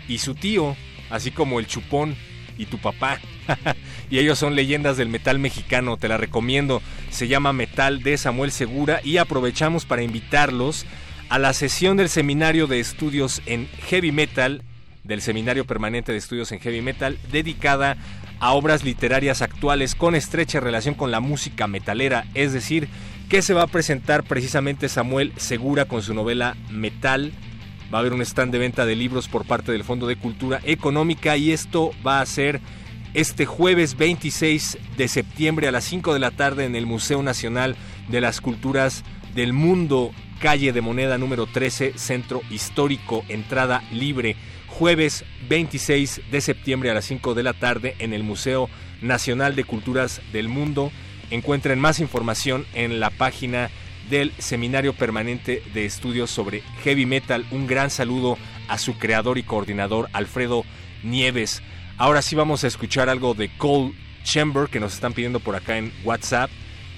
y 0.07 0.17
su 0.17 0.33
tío, 0.33 0.75
así 1.11 1.29
como 1.29 1.59
el 1.59 1.67
chupón 1.67 2.15
y 2.57 2.65
tu 2.65 2.79
papá. 2.79 3.19
y 4.09 4.17
ellos 4.17 4.39
son 4.39 4.55
leyendas 4.55 4.97
del 4.97 5.07
metal 5.07 5.37
mexicano, 5.37 5.97
te 5.97 6.07
la 6.07 6.17
recomiendo. 6.17 6.81
Se 7.11 7.27
llama 7.27 7.53
Metal 7.53 8.01
de 8.01 8.17
Samuel 8.17 8.51
Segura 8.51 9.01
y 9.03 9.17
aprovechamos 9.17 9.85
para 9.85 10.01
invitarlos 10.01 10.85
a 11.29 11.37
la 11.37 11.53
sesión 11.53 11.95
del 11.95 12.09
seminario 12.09 12.65
de 12.65 12.79
estudios 12.79 13.41
en 13.45 13.67
heavy 13.87 14.11
metal, 14.11 14.63
del 15.03 15.21
seminario 15.21 15.65
permanente 15.65 16.11
de 16.11 16.17
estudios 16.17 16.51
en 16.51 16.59
heavy 16.59 16.81
metal, 16.81 17.19
dedicada 17.31 17.97
a 18.39 18.53
obras 18.53 18.83
literarias 18.83 19.43
actuales 19.43 19.93
con 19.93 20.15
estrecha 20.15 20.59
relación 20.59 20.95
con 20.95 21.11
la 21.11 21.19
música 21.19 21.67
metalera, 21.67 22.25
es 22.33 22.51
decir, 22.51 22.89
que 23.29 23.43
se 23.43 23.53
va 23.53 23.61
a 23.61 23.67
presentar 23.67 24.23
precisamente 24.23 24.89
Samuel 24.89 25.33
Segura 25.37 25.85
con 25.85 26.01
su 26.01 26.15
novela 26.15 26.57
Metal 26.71 27.31
Va 27.93 27.97
a 27.97 28.01
haber 28.01 28.13
un 28.13 28.21
stand 28.21 28.53
de 28.53 28.59
venta 28.59 28.85
de 28.85 28.95
libros 28.95 29.27
por 29.27 29.45
parte 29.45 29.71
del 29.73 29.83
Fondo 29.83 30.07
de 30.07 30.15
Cultura 30.15 30.61
Económica 30.63 31.35
y 31.35 31.51
esto 31.51 31.91
va 32.05 32.21
a 32.21 32.25
ser 32.25 32.61
este 33.13 33.45
jueves 33.45 33.97
26 33.97 34.77
de 34.95 35.07
septiembre 35.09 35.67
a 35.67 35.71
las 35.71 35.83
5 35.83 36.13
de 36.13 36.19
la 36.19 36.31
tarde 36.31 36.63
en 36.63 36.77
el 36.77 36.85
Museo 36.85 37.21
Nacional 37.21 37.75
de 38.07 38.21
las 38.21 38.39
Culturas 38.39 39.03
del 39.35 39.51
Mundo, 39.51 40.11
calle 40.39 40.71
de 40.71 40.79
Moneda 40.79 41.17
número 41.17 41.47
13, 41.47 41.97
Centro 41.97 42.41
Histórico, 42.49 43.25
entrada 43.27 43.83
libre. 43.91 44.37
Jueves 44.67 45.25
26 45.49 46.21
de 46.31 46.39
septiembre 46.39 46.89
a 46.89 46.93
las 46.93 47.03
5 47.05 47.33
de 47.33 47.43
la 47.43 47.53
tarde 47.53 47.95
en 47.99 48.13
el 48.13 48.23
Museo 48.23 48.69
Nacional 49.01 49.53
de 49.55 49.65
Culturas 49.65 50.21
del 50.31 50.47
Mundo. 50.47 50.91
Encuentren 51.29 51.77
más 51.77 51.99
información 51.99 52.65
en 52.73 53.01
la 53.01 53.09
página 53.09 53.69
del 54.09 54.33
Seminario 54.37 54.93
Permanente 54.93 55.63
de 55.73 55.85
Estudios 55.85 56.29
sobre 56.29 56.61
Heavy 56.83 57.05
Metal. 57.05 57.45
Un 57.51 57.67
gran 57.67 57.89
saludo 57.89 58.37
a 58.67 58.77
su 58.77 58.97
creador 58.97 59.37
y 59.37 59.43
coordinador, 59.43 60.09
Alfredo 60.13 60.63
Nieves. 61.03 61.61
Ahora 61.97 62.21
sí 62.21 62.35
vamos 62.35 62.63
a 62.63 62.67
escuchar 62.67 63.09
algo 63.09 63.33
de 63.33 63.49
Cole 63.57 63.93
Chamber 64.23 64.67
que 64.69 64.79
nos 64.79 64.93
están 64.93 65.13
pidiendo 65.13 65.39
por 65.39 65.55
acá 65.55 65.77
en 65.77 65.93
WhatsApp. 66.03 66.49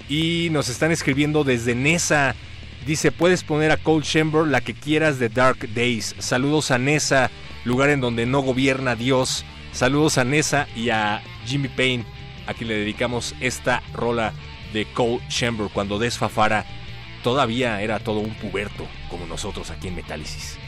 Y 0.10 0.49
nos 0.51 0.70
están 0.70 0.91
escribiendo 0.91 1.43
desde 1.43 1.76
Nesa. 1.76 2.36
Dice, 2.86 3.12
puedes 3.12 3.43
poner 3.43 3.72
a 3.72 3.78
Cole 3.78 4.06
Chamber 4.06 4.45
la 4.45 4.62
que 4.62 4.74
quieras 4.74 5.20
de 5.20 5.30
Dark 5.30 5.74
Days. 5.74 6.16
Saludos 6.20 6.72
a 6.72 6.78
Nesa, 6.78 7.32
lugar 7.64 7.89
en 7.89 8.01
donde 8.01 8.26
no 8.26 8.41
gobierna 8.41 8.95
Dios. 8.95 9.45
Saludos 9.72 10.18
a 10.18 10.24
Nesa 10.24 10.68
y 10.76 10.89
a 10.89 11.22
Jimmy 11.45 11.70
Payne. 11.70 12.06
Aquí 12.45 12.66
le 12.66 12.76
dedicamos 12.76 13.36
esta 13.39 13.82
rola 13.93 14.34
de 14.74 14.86
Cole 14.86 15.22
Chamber 15.30 15.70
cuando 15.74 15.99
desfafara 15.99 16.66
todavía 17.24 17.82
era 17.82 17.99
todo 17.99 18.19
un 18.19 18.36
puberto, 18.36 18.86
como 19.09 19.26
nosotros 19.26 19.71
aquí 19.71 19.88
en 19.88 19.95
Metálisis. 19.95 20.59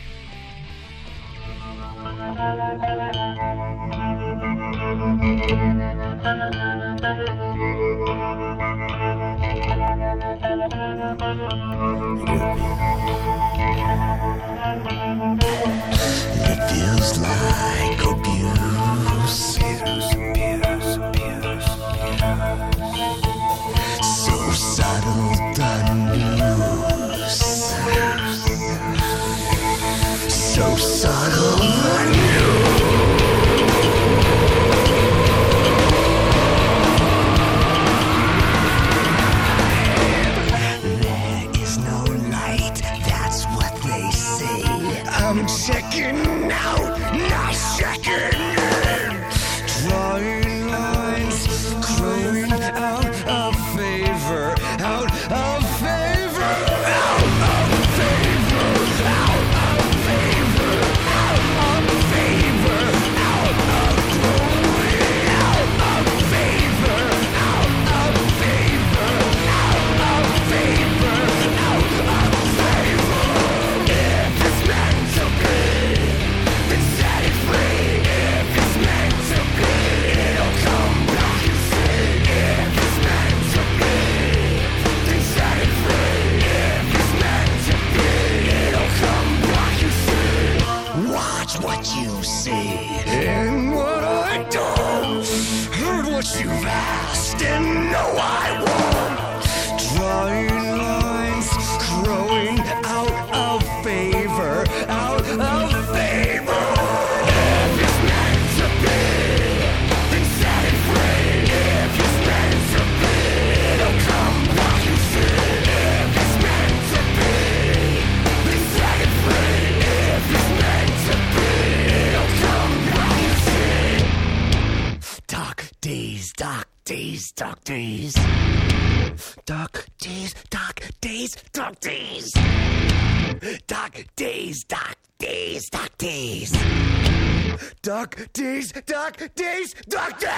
Dark 138.06 138.34
days, 138.34 138.72
dark 138.72 139.34
days, 139.34 139.74
dark 139.89 140.20
days. 140.20 140.35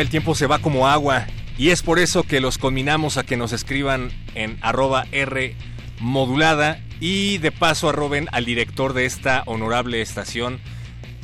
El 0.00 0.08
tiempo 0.08 0.34
se 0.34 0.46
va 0.46 0.58
como 0.58 0.88
agua. 0.88 1.26
Y 1.58 1.68
es 1.68 1.82
por 1.82 1.98
eso 1.98 2.22
que 2.22 2.40
los 2.40 2.56
conminamos 2.56 3.18
a 3.18 3.24
que 3.24 3.36
nos 3.36 3.52
escriban 3.52 4.10
en 4.34 4.58
arroba 4.62 5.06
R 5.12 5.54
modulada 6.00 6.80
y 6.98 7.38
de 7.38 7.52
paso 7.52 7.88
arroben 7.88 8.28
al 8.32 8.44
director 8.44 8.94
de 8.94 9.04
esta 9.04 9.42
honorable 9.46 10.00
estación, 10.00 10.60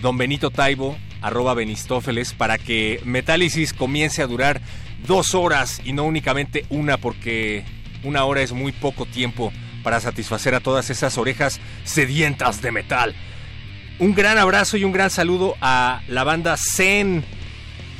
don 0.00 0.18
Benito 0.18 0.50
Taibo, 0.50 0.96
arroba 1.22 1.54
Benistófeles, 1.54 2.34
para 2.34 2.58
que 2.58 3.00
Metálisis 3.04 3.72
comience 3.72 4.22
a 4.22 4.26
durar 4.26 4.60
dos 5.06 5.34
horas 5.34 5.80
y 5.84 5.92
no 5.92 6.04
únicamente 6.04 6.66
una, 6.68 6.98
porque 6.98 7.64
una 8.04 8.24
hora 8.24 8.42
es 8.42 8.52
muy 8.52 8.72
poco 8.72 9.06
tiempo 9.06 9.52
para 9.82 10.00
satisfacer 10.00 10.54
a 10.54 10.60
todas 10.60 10.90
esas 10.90 11.16
orejas 11.16 11.58
sedientas 11.84 12.60
de 12.60 12.70
metal. 12.70 13.14
Un 13.98 14.14
gran 14.14 14.36
abrazo 14.36 14.76
y 14.76 14.84
un 14.84 14.92
gran 14.92 15.10
saludo 15.10 15.56
a 15.60 16.02
la 16.06 16.22
banda 16.22 16.56
Zen. 16.56 17.24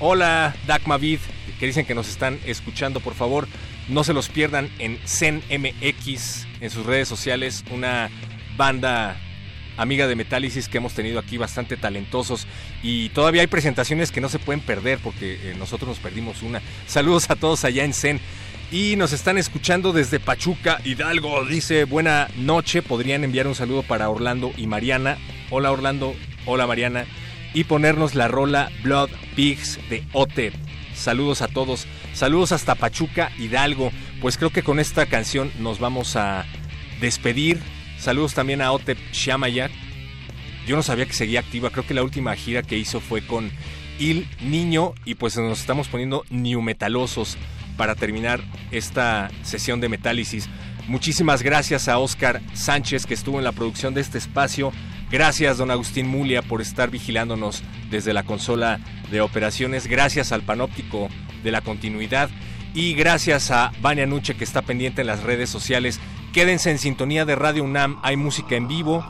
Hola, 0.01 0.55
Dagmavid, 0.69 1.19
que 1.59 1.67
dicen 1.67 1.85
que 1.85 1.95
nos 1.95 2.09
están 2.09 2.39
escuchando, 2.47 3.01
por 3.01 3.15
favor, 3.15 3.49
no 3.89 4.05
se 4.05 4.13
los 4.13 4.29
pierdan 4.29 4.71
en 4.79 4.97
Zen 5.05 5.43
MX, 5.51 6.47
en 6.61 6.71
sus 6.71 6.87
redes 6.87 7.09
sociales, 7.09 7.65
una 7.73 8.09
banda 8.57 9.17
amiga 9.77 10.07
de 10.07 10.15
Metálisis 10.15 10.69
que 10.69 10.79
hemos 10.79 10.93
tenido 10.93 11.19
aquí 11.19 11.37
bastante 11.37 11.77
talentosos 11.77 12.47
y 12.81 13.09
todavía 13.09 13.41
hay 13.41 13.49
presentaciones 13.49 14.13
que 14.13 14.21
no 14.21 14.29
se 14.29 14.39
pueden 14.39 14.61
perder 14.61 15.01
porque 15.03 15.35
eh, 15.35 15.55
nosotros 15.59 15.89
nos 15.89 15.99
perdimos 15.99 16.43
una. 16.43 16.63
Saludos 16.87 17.29
a 17.31 17.37
todos 17.37 17.65
allá 17.65 17.85
en 17.85 17.93
Zen. 17.93 18.21
Y 18.71 18.97
nos 18.97 19.15
están 19.15 19.39
escuchando 19.39 19.95
desde 19.95 20.21
Pachuca, 20.21 20.79
Hidalgo. 20.85 21.43
Dice, 21.47 21.85
buena 21.85 22.29
noche. 22.37 22.83
Podrían 22.83 23.25
enviar 23.25 23.47
un 23.47 23.55
saludo 23.55 23.83
para 23.83 24.11
Orlando 24.11 24.53
y 24.59 24.67
Mariana. 24.67 25.17
Hola 25.49 25.73
Orlando, 25.73 26.15
hola 26.45 26.67
Mariana. 26.67 27.07
Y 27.55 27.65
ponernos 27.65 28.15
la 28.15 28.29
rola 28.29 28.71
Blood 28.83 29.11
Pigs 29.35 29.79
de 29.89 30.05
Ote. 30.13 30.53
Saludos 30.95 31.43
a 31.43 31.49
todos. 31.49 31.87
Saludos 32.13 32.53
hasta 32.53 32.75
Pachuca, 32.75 33.31
Hidalgo. 33.39 33.93
Pues 34.21 34.37
creo 34.37 34.51
que 34.51 34.63
con 34.63 34.81
esta 34.81 35.07
canción 35.07 35.51
nos 35.59 35.79
vamos 35.79 36.17
a 36.17 36.45
despedir. 37.01 37.61
Saludos 37.99 38.35
también 38.35 38.63
a 38.63 38.73
Otep 38.73 38.99
Shamayak. 39.13 39.71
Yo 40.67 40.77
no 40.77 40.83
sabía 40.83 41.07
que 41.07 41.13
seguía 41.13 41.41
activa. 41.41 41.71
Creo 41.71 41.87
que 41.87 41.95
la 41.95 42.03
última 42.03 42.35
gira 42.37 42.63
que 42.63 42.77
hizo 42.77 43.01
fue 43.01 43.27
con 43.27 43.51
Il 43.99 44.29
Niño. 44.41 44.95
Y 45.05 45.15
pues 45.15 45.37
nos 45.37 45.61
estamos 45.61 45.89
poniendo 45.89 46.25
new 46.31 46.61
metalosos 46.61 47.39
para 47.77 47.95
terminar 47.95 48.43
esta 48.71 49.31
sesión 49.43 49.81
de 49.81 49.89
Metálisis. 49.89 50.49
Muchísimas 50.89 51.43
gracias 51.43 51.87
a 51.89 51.99
Oscar 51.99 52.41
Sánchez 52.55 53.07
que 53.07 53.15
estuvo 53.15 53.39
en 53.39 53.45
la 53.45 53.53
producción 53.53 53.95
de 53.95 54.01
este 54.01 54.19
espacio. 54.19 54.73
Gracias, 55.11 55.57
don 55.57 55.71
Agustín 55.71 56.07
Mulia, 56.07 56.43
por 56.43 56.61
estar 56.61 56.91
vigilándonos 56.91 57.63
desde 57.91 58.13
la 58.13 58.25
consola 58.25 58.79
de 59.11 59.23
operaciones. 59.23 59.87
Gracias 59.87 60.33
al 60.33 60.43
panóptico 60.43 61.09
de 61.43 61.51
la 61.51 61.63
continuidad. 61.63 62.29
Y 62.75 62.95
gracias 62.95 63.51
a 63.51 63.73
Vania 63.81 64.07
Nuche, 64.07 64.37
que 64.37 64.45
está 64.45 64.63
pendiente 64.63 65.01
en 65.01 65.07
las 65.07 65.23
redes 65.23 65.49
sociales. 65.49 65.99
Quédense 66.33 66.71
en 66.71 66.79
sintonía 66.79 67.25
de 67.25 67.37
Radio 67.37 67.65
UNAM. 67.65 67.99
Hay 68.03 68.17
música 68.17 68.57
en 68.57 68.69
vivo. 68.69 69.05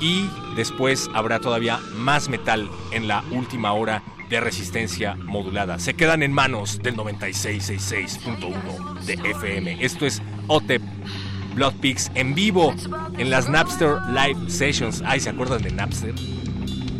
Y 0.00 0.28
después 0.56 1.10
habrá 1.12 1.40
todavía 1.40 1.78
más 1.96 2.28
metal 2.28 2.70
en 2.92 3.08
la 3.08 3.24
última 3.32 3.72
hora 3.72 4.02
de 4.30 4.40
resistencia 4.40 5.16
modulada. 5.16 5.78
Se 5.78 5.94
quedan 5.94 6.22
en 6.22 6.32
manos 6.32 6.80
del 6.82 6.96
9666.1 6.96 9.00
de 9.00 9.14
FM. 9.14 9.84
Esto 9.84 10.06
es 10.06 10.22
OTEP 10.46 10.82
Blood 11.54 11.74
Pigs 11.80 12.10
en 12.14 12.34
vivo 12.34 12.74
en 13.18 13.30
las 13.30 13.48
Napster 13.48 13.98
Live 14.08 14.50
Sessions. 14.50 15.02
Ay, 15.04 15.20
¿se 15.20 15.30
acuerdan 15.30 15.62
de 15.62 15.70
Napster? 15.70 16.14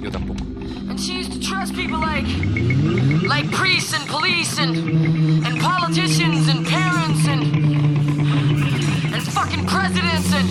Yo 0.03 0.11
tampoco. 0.11 0.43
And 0.89 1.01
she 1.01 1.15
used 1.15 1.33
to 1.33 1.41
trust 1.41 1.75
people 1.75 1.99
like, 1.99 2.27
like 3.27 3.51
priests 3.51 3.95
and 3.95 4.07
police 4.09 4.59
and, 4.59 4.77
and 5.47 5.59
politicians 5.61 6.49
and 6.49 6.67
parents 6.67 7.27
and, 7.29 7.43
and 9.15 9.23
fucking 9.23 9.67
presidents 9.67 10.33
and, 10.35 10.49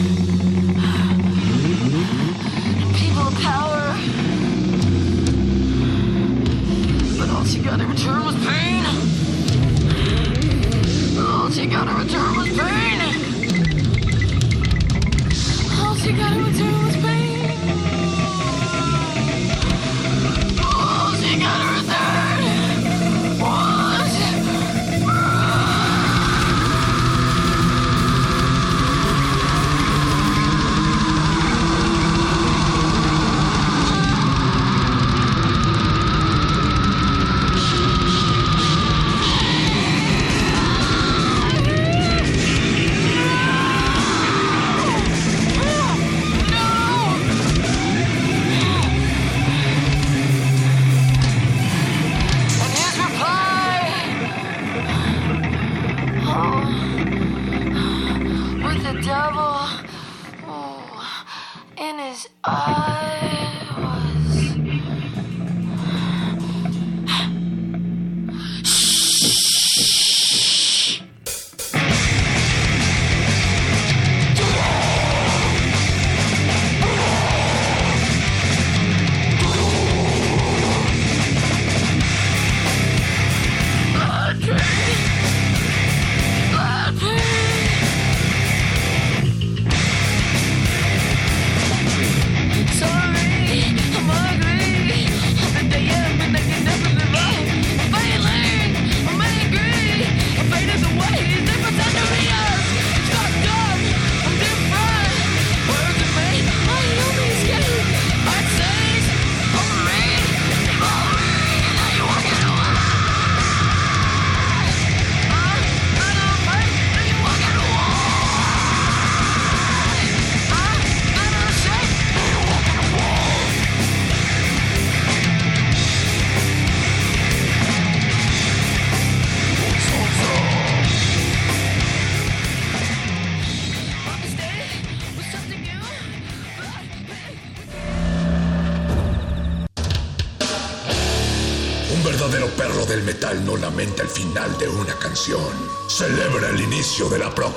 and 2.82 2.96
people 2.96 3.22
of 3.22 3.36
power. 3.42 3.96
But 7.20 7.30
all 7.30 7.46
she 7.46 7.60
got 7.60 7.80
in 7.80 7.88
return 7.88 8.26
was 8.26 8.36
pain. 8.48 8.86
All 11.20 11.52
she 11.52 11.68
got 11.68 11.88
in 11.88 11.96
return 12.08 12.36
was 12.36 12.50
pain. 12.58 13.41
All 16.02 16.08
she 16.08 16.14
got 16.14 16.36
in 16.36 16.44
return 16.46 16.91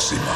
próxima. 0.05 0.35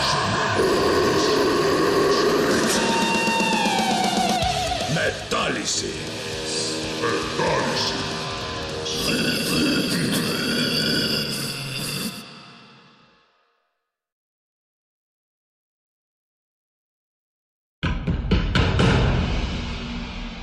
Metálisis. 4.95 5.91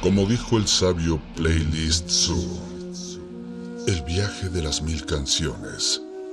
Como 0.01 0.27
dijo 0.27 0.57
el 0.57 0.67
sabio 0.67 1.19
Playlist 1.35 2.09
Zoo, 2.09 2.61
El 3.87 4.01
viaje 4.03 4.49
de 4.49 4.61
las 4.61 4.81
mil 4.81 5.03
canciones 5.05 6.01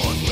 on 0.00 0.31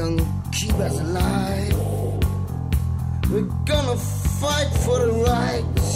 can 0.00 0.16
keep 0.50 0.72
us 0.74 0.98
alive. 0.98 1.76
We're 3.30 3.52
gonna 3.70 3.98
fight 4.40 4.70
for 4.84 4.98
the 5.04 5.12
rights. 5.32 5.88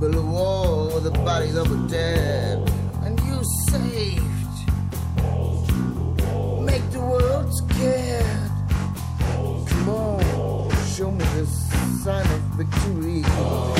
Build 0.00 0.16
a 0.16 0.26
wall 0.34 0.90
with 0.94 1.04
the 1.04 1.16
bodies 1.28 1.54
of 1.54 1.68
the 1.70 1.80
dead. 1.98 2.58
And 3.04 3.14
you 3.28 3.38
saved. 3.70 4.56
Make 6.70 6.86
the 6.90 7.04
world 7.12 7.48
scared. 7.62 8.50
Come 9.68 9.88
on, 9.88 10.70
show 10.94 11.10
me 11.12 11.24
the 11.38 11.46
sign 12.02 12.26
of 12.36 12.40
victory. 12.58 13.73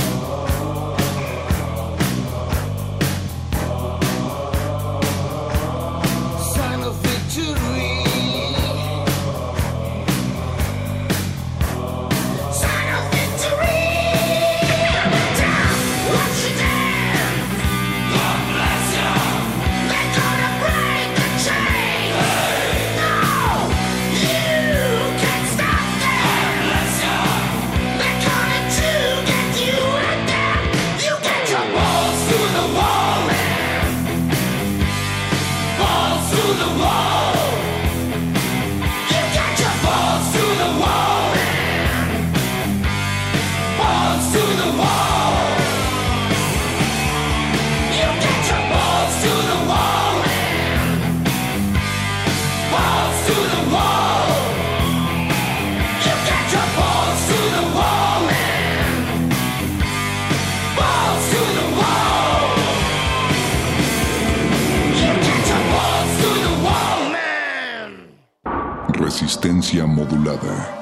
Modulada. 69.83 70.74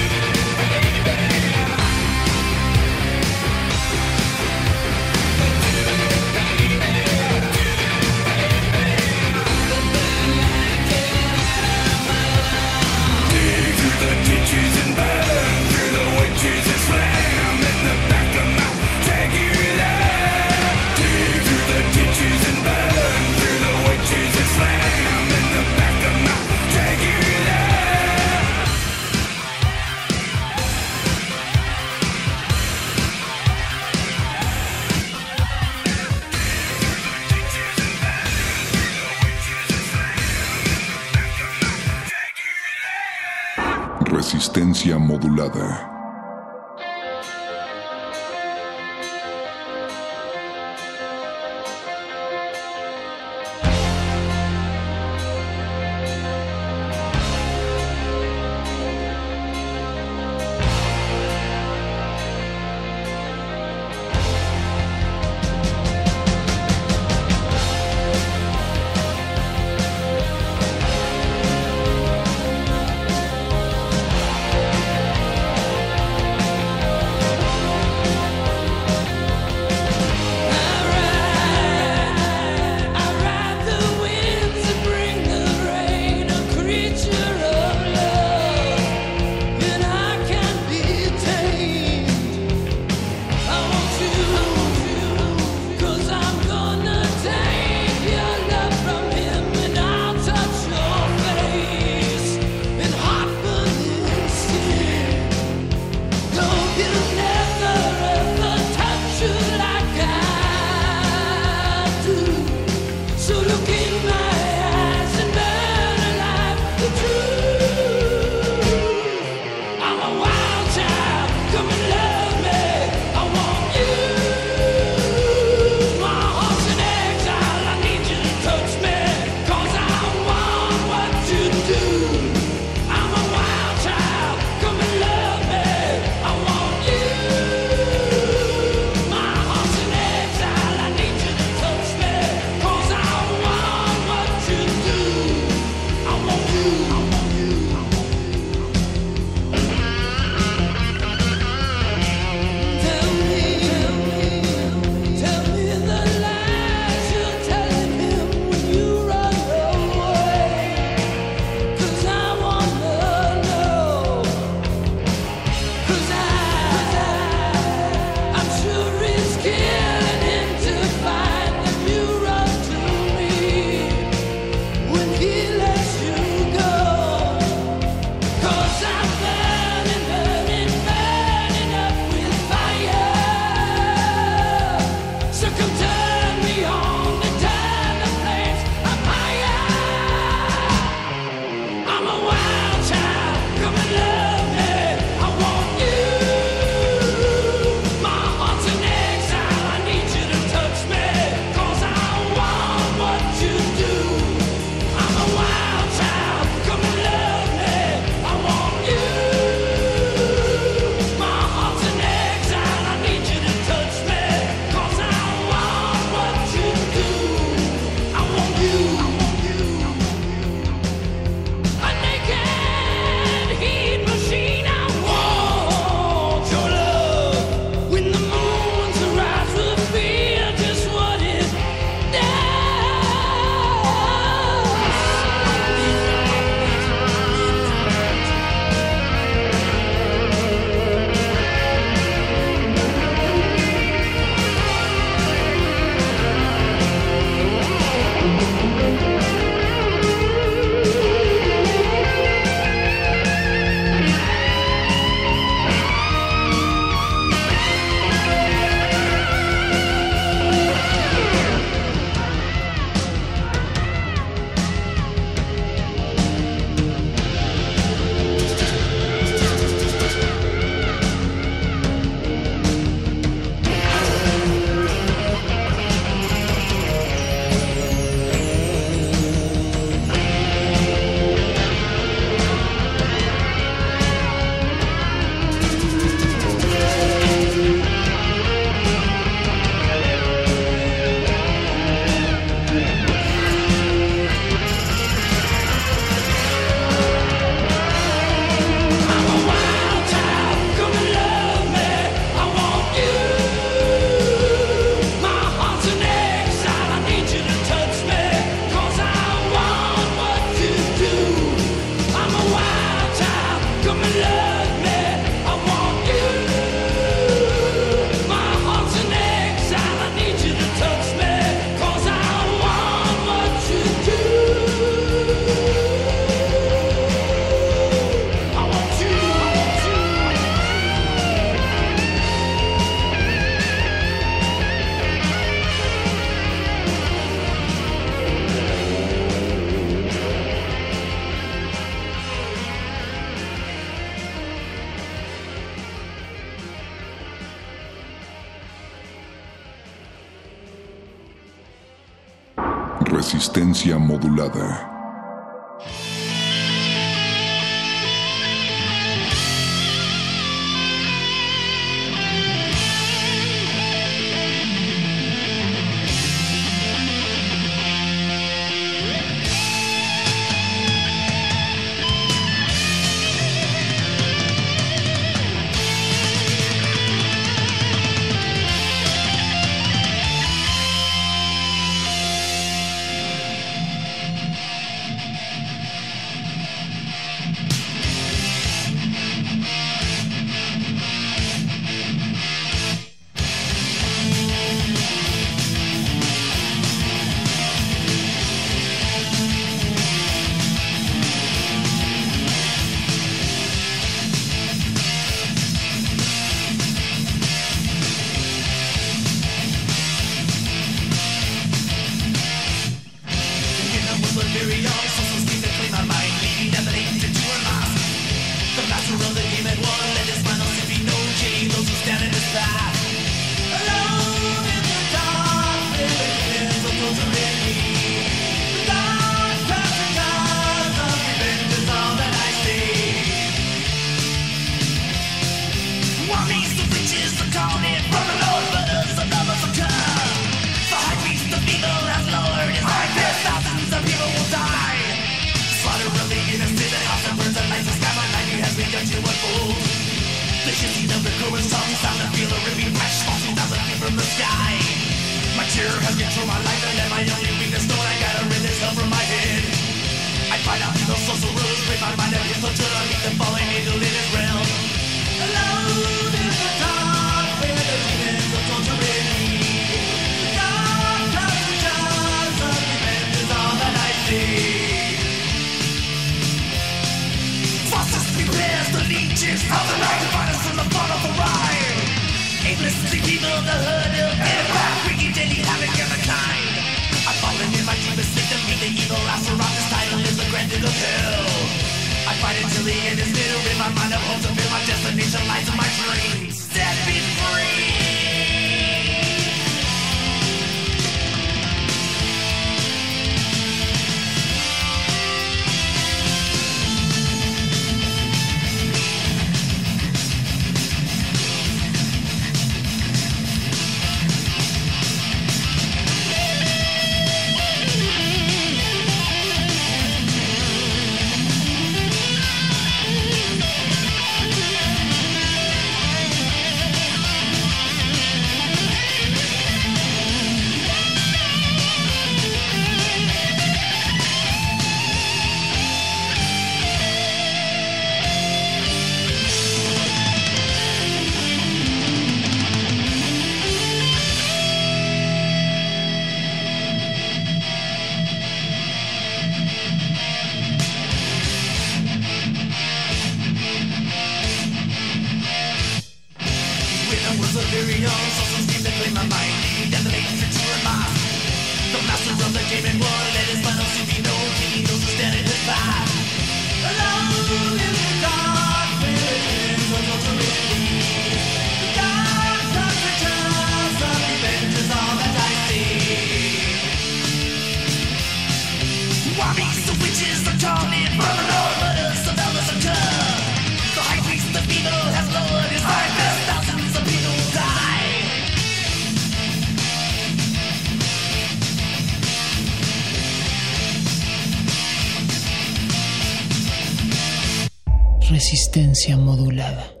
Resistencia 598.31 599.17
modulada. 599.17 600.00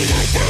We're 0.00 0.49